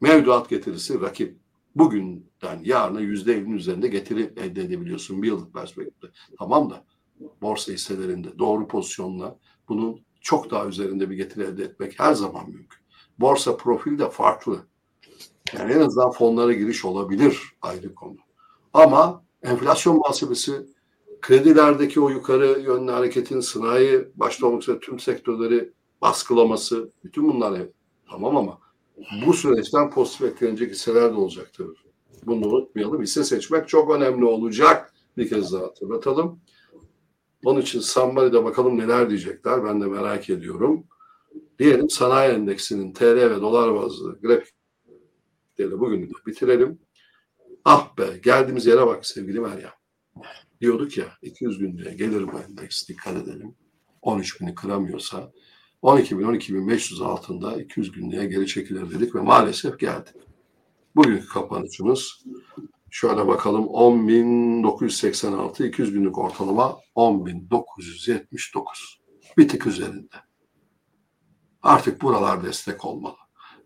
[0.00, 1.42] Mevduat getirisi rakip.
[1.74, 6.08] Bugünden yarına yüzde elli'nin üzerinde getiri elde edebiliyorsun bir yıllık perspektifte.
[6.38, 6.84] Tamam da
[7.42, 12.82] borsa hisselerinde doğru pozisyonla bunun çok daha üzerinde bir getiri elde etmek her zaman mümkün.
[13.18, 14.66] Borsa profili de farklı.
[15.58, 18.16] Yani en azından fonlara giriş olabilir ayrı konu.
[18.72, 20.52] Ama enflasyon muhasebesi
[21.20, 25.72] kredilerdeki o yukarı yönlü hareketin sanayi başta olmak üzere tüm sektörleri
[26.02, 27.72] baskılaması bütün bunlar evet.
[28.10, 28.58] tamam ama
[29.26, 31.84] bu süreçten pozitif etkilenecek hisseler de olacaktır.
[32.26, 33.02] Bunu unutmayalım.
[33.02, 34.92] Hisse seçmek çok önemli olacak.
[35.16, 36.40] Bir kez daha hatırlatalım.
[37.44, 39.64] Onun için Sambari'de bakalım neler diyecekler.
[39.64, 40.84] Ben de merak ediyorum.
[41.58, 46.78] Diyelim sanayi endeksinin TL ve dolar bazlı grafikleriyle bugünü de bitirelim.
[47.64, 49.72] Ah be geldiğimiz yere bak sevgili Meryem.
[50.60, 53.54] Diyorduk ya 200 günlüğe gelir bu endeks dikkat edelim.
[54.02, 55.32] 13 bini kıramıyorsa
[55.82, 60.10] 12 bin 12 bin 500 altında 200 günlüğe geri çekilir dedik ve maalesef geldi.
[60.96, 62.24] Bugünkü kapanışımız
[62.90, 68.62] şöyle bakalım 10.986 200 günlük ortalama 10.979
[69.38, 70.16] bir tık üzerinde.
[71.62, 73.16] Artık buralar destek olmalı.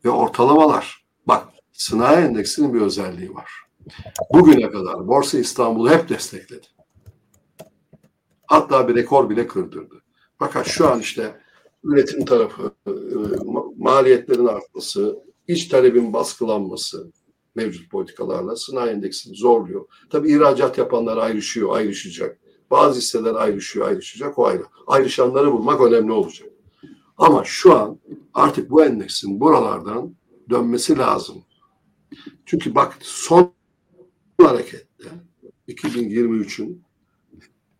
[0.05, 3.65] Ve ortalamalar bak sanayi endeksinin bir özelliği var.
[4.32, 6.66] Bugüne kadar Borsa İstanbul'u hep destekledi.
[8.47, 10.03] Hatta bir rekor bile kırdırdı.
[10.39, 11.41] Fakat şu an işte
[11.84, 12.93] üretim tarafı, e,
[13.76, 15.18] maliyetlerin artması,
[15.49, 17.12] iç talebin baskılanması
[17.55, 19.84] mevcut politikalarla sanayi endeksini zorluyor.
[20.11, 22.39] Tabii ihracat yapanlar ayrışıyor, ayrışacak.
[22.70, 24.39] Bazı hisseler ayrışıyor, ayrışacak.
[24.39, 24.64] O ayrı.
[24.87, 26.49] Ayrışanları bulmak önemli olacak.
[27.18, 27.99] Ama şu an
[28.34, 30.14] artık bu endeksin buralardan
[30.51, 31.37] dönmesi lazım.
[32.47, 33.55] Çünkü bak son
[34.45, 35.09] harekette
[35.68, 36.87] 2023'ün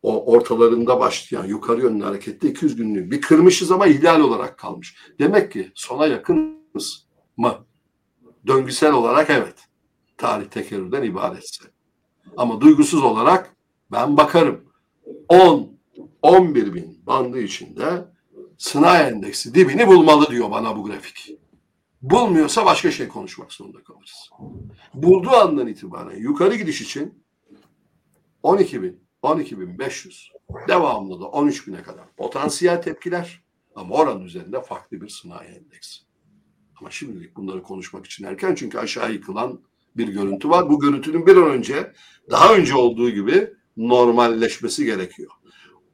[0.03, 4.97] o ortalarında başlayan yukarı yönlü harekette 200 günlük bir kırmışız ama ihlal olarak kalmış.
[5.19, 7.67] Demek ki sona yakınız mı?
[8.47, 9.55] Döngüsel olarak evet.
[10.17, 11.65] Tarih tekerrürden ibaretse.
[12.37, 13.57] Ama duygusuz olarak
[13.93, 14.65] ben bakarım.
[15.29, 15.77] 10
[16.23, 18.05] 11 bin bandı içinde
[18.59, 21.39] sınai endeksi dibini bulmalı diyor bana bu grafik.
[22.11, 24.31] Bulmuyorsa başka şey konuşmak zorunda kalırız.
[24.95, 27.25] Bulduğu andan itibaren yukarı gidiş için
[28.43, 30.29] 12 bin 12.500
[30.69, 33.45] devamlı da 13.000'e kadar potansiyel tepkiler
[33.75, 36.01] ama oranın üzerinde farklı bir sanayi endeksi.
[36.81, 39.61] Ama şimdilik bunları konuşmak için erken çünkü aşağı yıkılan
[39.97, 40.71] bir görüntü var.
[40.71, 41.93] Bu görüntünün bir an önce
[42.31, 45.31] daha önce olduğu gibi normalleşmesi gerekiyor.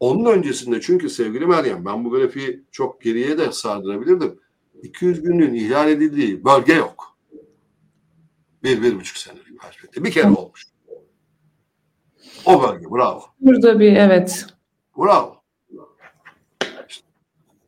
[0.01, 4.41] Onun öncesinde çünkü sevgili Meryem ben bu grafiği çok geriye de sardırabilirdim.
[4.83, 7.18] 200 günlüğün ihlal edildiği bölge yok.
[8.62, 10.05] Bir, bir buçuk senelik perspektif.
[10.05, 10.66] Bir kere olmuş.
[12.47, 13.22] O bölge bravo.
[13.41, 14.47] Burada bir evet.
[14.99, 15.43] Bravo.
[16.89, 17.07] İşte,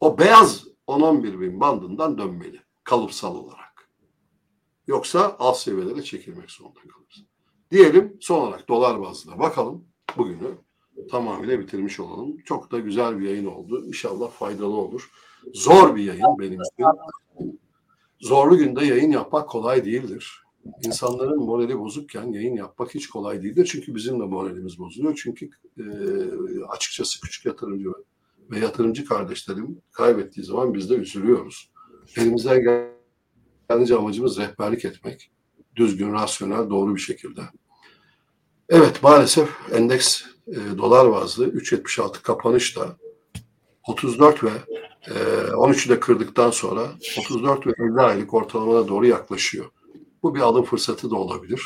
[0.01, 3.89] o beyaz 10-11 bin bandından dönmeli kalıpsal olarak.
[4.87, 7.25] Yoksa alt seviyelere çekilmek zorunda kalırız.
[7.71, 9.85] Diyelim son olarak dolar bazında bakalım
[10.17, 10.59] bugünü
[11.11, 12.37] tamamıyla bitirmiş olalım.
[12.45, 13.87] Çok da güzel bir yayın oldu.
[13.87, 15.11] İnşallah faydalı olur.
[15.53, 16.87] Zor bir yayın benim için.
[18.21, 20.45] Zorlu günde yayın yapmak kolay değildir.
[20.87, 23.69] İnsanların morali bozukken yayın yapmak hiç kolay değildir.
[23.73, 25.21] Çünkü bizim de moralimiz bozuluyor.
[25.23, 25.85] Çünkü e,
[26.69, 27.89] açıkçası küçük yatırımcı
[28.51, 31.71] ve yatırımcı kardeşlerim kaybettiği zaman biz de üzülüyoruz.
[32.17, 32.63] Elimizden
[33.71, 35.31] geldiğince amacımız rehberlik etmek.
[35.77, 37.41] Düzgün, rasyonel, doğru bir şekilde.
[38.69, 42.97] Evet maalesef endeks e, dolar bazlı 3.76 kapanışta
[43.89, 44.51] 34 ve
[45.07, 46.89] 13'ü de kırdıktan sonra
[47.19, 49.67] 34 ve 50 aylık ortalamana doğru yaklaşıyor.
[50.23, 51.63] Bu bir alım fırsatı da olabilir.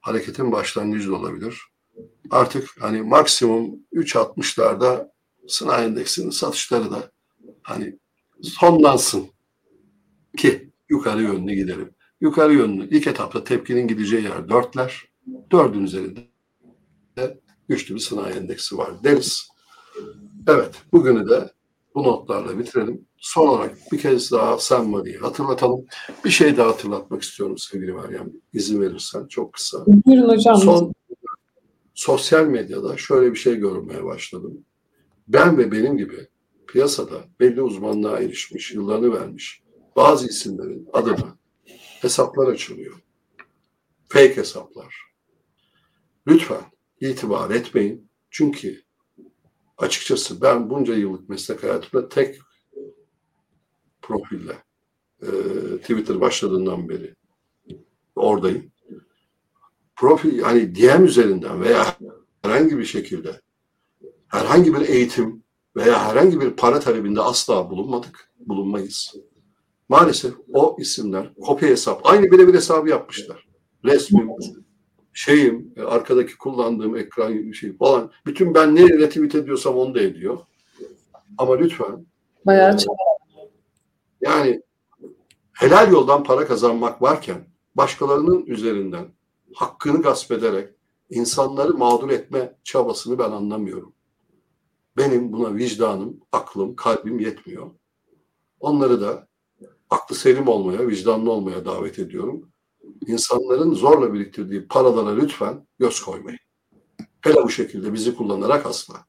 [0.00, 1.62] Hareketin başlangıcı da olabilir.
[2.30, 5.08] Artık hani maksimum 3.60'larda
[5.48, 7.10] sınai endeksinin satışları da
[7.62, 7.98] hani
[8.42, 9.26] sonlansın
[10.36, 11.90] ki yukarı yönlü gidelim.
[12.20, 15.04] Yukarı yönlü ilk etapta tepkinin gideceği yer dörtler.
[15.50, 16.20] Dördün üzerinde
[17.68, 19.48] güçlü bir sanayi endeksi var deriz.
[20.48, 21.52] Evet, bugünü de
[21.94, 23.04] Bu notlarla bitirelim.
[23.16, 25.84] Son olarak bir kez daha Sen Mari'yi hatırlatalım.
[26.24, 28.32] Bir şey daha hatırlatmak istiyorum sevgili Meryem.
[28.52, 29.84] İzin verirsen çok kısa.
[29.86, 30.56] Buyurun hocam.
[30.56, 30.92] Son
[31.94, 34.64] sosyal medyada şöyle bir şey görmeye başladım.
[35.28, 36.28] Ben ve benim gibi
[36.66, 39.62] piyasada belli uzmanlığa erişmiş, yıllarını vermiş
[39.96, 41.36] bazı isimlerin adına
[42.00, 43.02] hesaplar açılıyor.
[44.08, 45.12] Fake hesaplar.
[46.26, 46.62] Lütfen
[47.00, 48.08] itibar etmeyin.
[48.30, 48.82] Çünkü
[49.82, 52.38] açıkçası ben bunca yıllık meslek hayatımda tek
[54.02, 54.62] profille
[55.22, 55.28] e,
[55.80, 57.14] Twitter başladığından beri
[58.16, 58.72] oradayım.
[59.96, 61.96] Profil yani DM üzerinden veya
[62.42, 63.40] herhangi bir şekilde
[64.28, 65.42] herhangi bir eğitim
[65.76, 69.14] veya herhangi bir para talebinde asla bulunmadık, bulunmayız.
[69.88, 73.46] Maalesef o isimler kopya hesap, aynı birebir hesabı yapmışlar.
[73.84, 74.30] Resmim,
[75.12, 80.38] şeyim, arkadaki kullandığım ekran şey falan, bütün ben ne retweet ediyorsam onu da ediyor.
[81.38, 82.06] Ama lütfen
[82.46, 82.96] Bayağı çok.
[84.20, 84.62] yani
[85.52, 89.04] helal yoldan para kazanmak varken başkalarının üzerinden
[89.54, 90.68] hakkını gasp ederek
[91.10, 93.92] insanları mağdur etme çabasını ben anlamıyorum.
[94.96, 97.70] Benim buna vicdanım, aklım, kalbim yetmiyor.
[98.60, 99.28] Onları da
[99.90, 102.51] aklı selim olmaya, vicdanlı olmaya davet ediyorum.
[103.06, 106.38] İnsanların zorla biriktirdiği paralara lütfen göz koymayın.
[107.20, 109.06] Hele bu şekilde bizi kullanarak asla.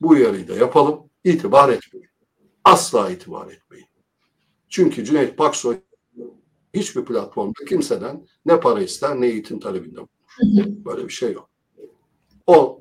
[0.00, 1.10] Bu uyarıyı da yapalım.
[1.24, 2.08] İtibar etmeyin.
[2.64, 3.86] Asla itibar etmeyin.
[4.68, 5.76] Çünkü Cüneyt Baksoy
[6.74, 10.00] hiçbir platformda kimseden ne para ister ne eğitim talebinde.
[10.84, 11.50] Böyle bir şey yok.
[12.46, 12.80] O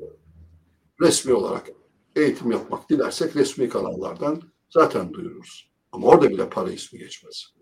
[1.01, 1.69] resmi olarak
[2.15, 5.71] eğitim yapmak dilersek resmi kanallardan zaten duyururuz.
[5.91, 7.53] Ama orada bile para ismi geçmez.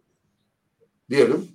[1.10, 1.48] Diyelim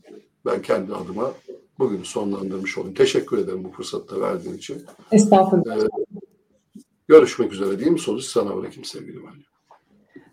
[0.47, 1.32] ben kendi adıma
[1.78, 2.94] bugün sonlandırmış olayım.
[2.94, 4.84] Teşekkür ederim bu fırsatı da verdiğin için.
[5.12, 5.76] Estağfurullah.
[5.76, 5.88] Ee,
[7.09, 7.99] görüşmek üzere diyeyim.
[7.99, 9.42] Sözü sana bırakayım sevgili Meryem.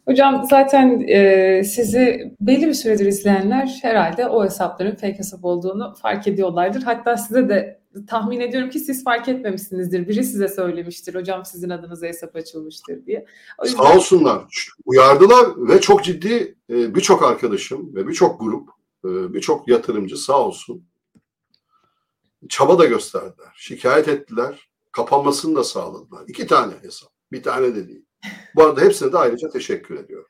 [0.08, 6.28] Hocam zaten e, sizi belli bir süredir izleyenler herhalde o hesapların fake hesap olduğunu fark
[6.28, 6.82] ediyorlardır.
[6.82, 10.08] Hatta size de tahmin ediyorum ki siz fark etmemişsinizdir.
[10.08, 13.26] Biri size söylemiştir hocam sizin adınıza hesap açılmıştır diye.
[13.58, 14.44] O yüzden Sağ olsunlar.
[14.86, 18.70] Uyardılar ve çok ciddi e, birçok arkadaşım ve birçok grup,
[19.04, 20.86] birçok yatırımcı sağ olsun
[22.50, 23.54] çaba da gösterdiler.
[23.56, 24.70] Şikayet ettiler.
[24.92, 26.24] Kapanmasını da sağladılar.
[26.28, 27.10] İki tane hesap.
[27.32, 28.06] Bir tane de değil.
[28.56, 30.30] Bu arada hepsine de ayrıca teşekkür ediyorum.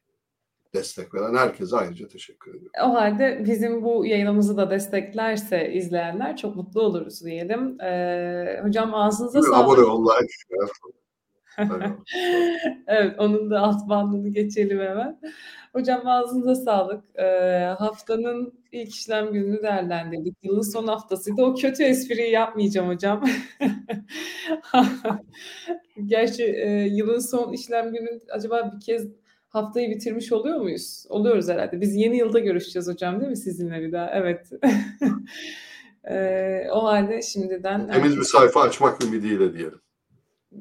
[0.73, 2.71] Destek veren herkese ayrıca teşekkür ediyorum.
[2.83, 7.81] o halde bizim bu yayınımızı da desteklerse izleyenler çok mutlu oluruz diyelim.
[7.81, 9.55] E, hocam ağzınıza sağlık.
[9.55, 10.93] Abone ol, like, share.
[12.87, 15.19] evet, onun da alt bandını geçelim hemen.
[15.73, 17.03] Hocam ağzınıza sağlık.
[17.15, 20.37] Ee, haftanın ilk işlem gününü değerlendirdik.
[20.43, 21.43] Yılın son haftasıydı.
[21.43, 23.23] O kötü espriyi yapmayacağım hocam.
[26.05, 29.07] Gerçi e, yılın son işlem günü acaba bir kez
[29.49, 31.05] haftayı bitirmiş oluyor muyuz?
[31.09, 31.81] Oluyoruz herhalde.
[31.81, 34.11] Biz yeni yılda görüşeceğiz hocam değil mi sizinle bir daha?
[34.13, 34.49] Evet.
[36.09, 37.91] Ee, o halde şimdiden...
[37.91, 39.82] Temiz bir sayfa açmak ümidiyle diyelim.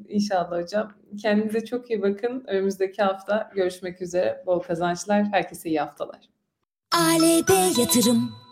[0.09, 0.91] İnşallah hocam.
[1.21, 2.43] Kendinize çok iyi bakın.
[2.47, 4.43] Önümüzdeki hafta görüşmek üzere.
[4.45, 5.23] Bol kazançlar.
[5.23, 6.19] Herkese iyi haftalar.
[6.91, 8.42] ALB Yatırım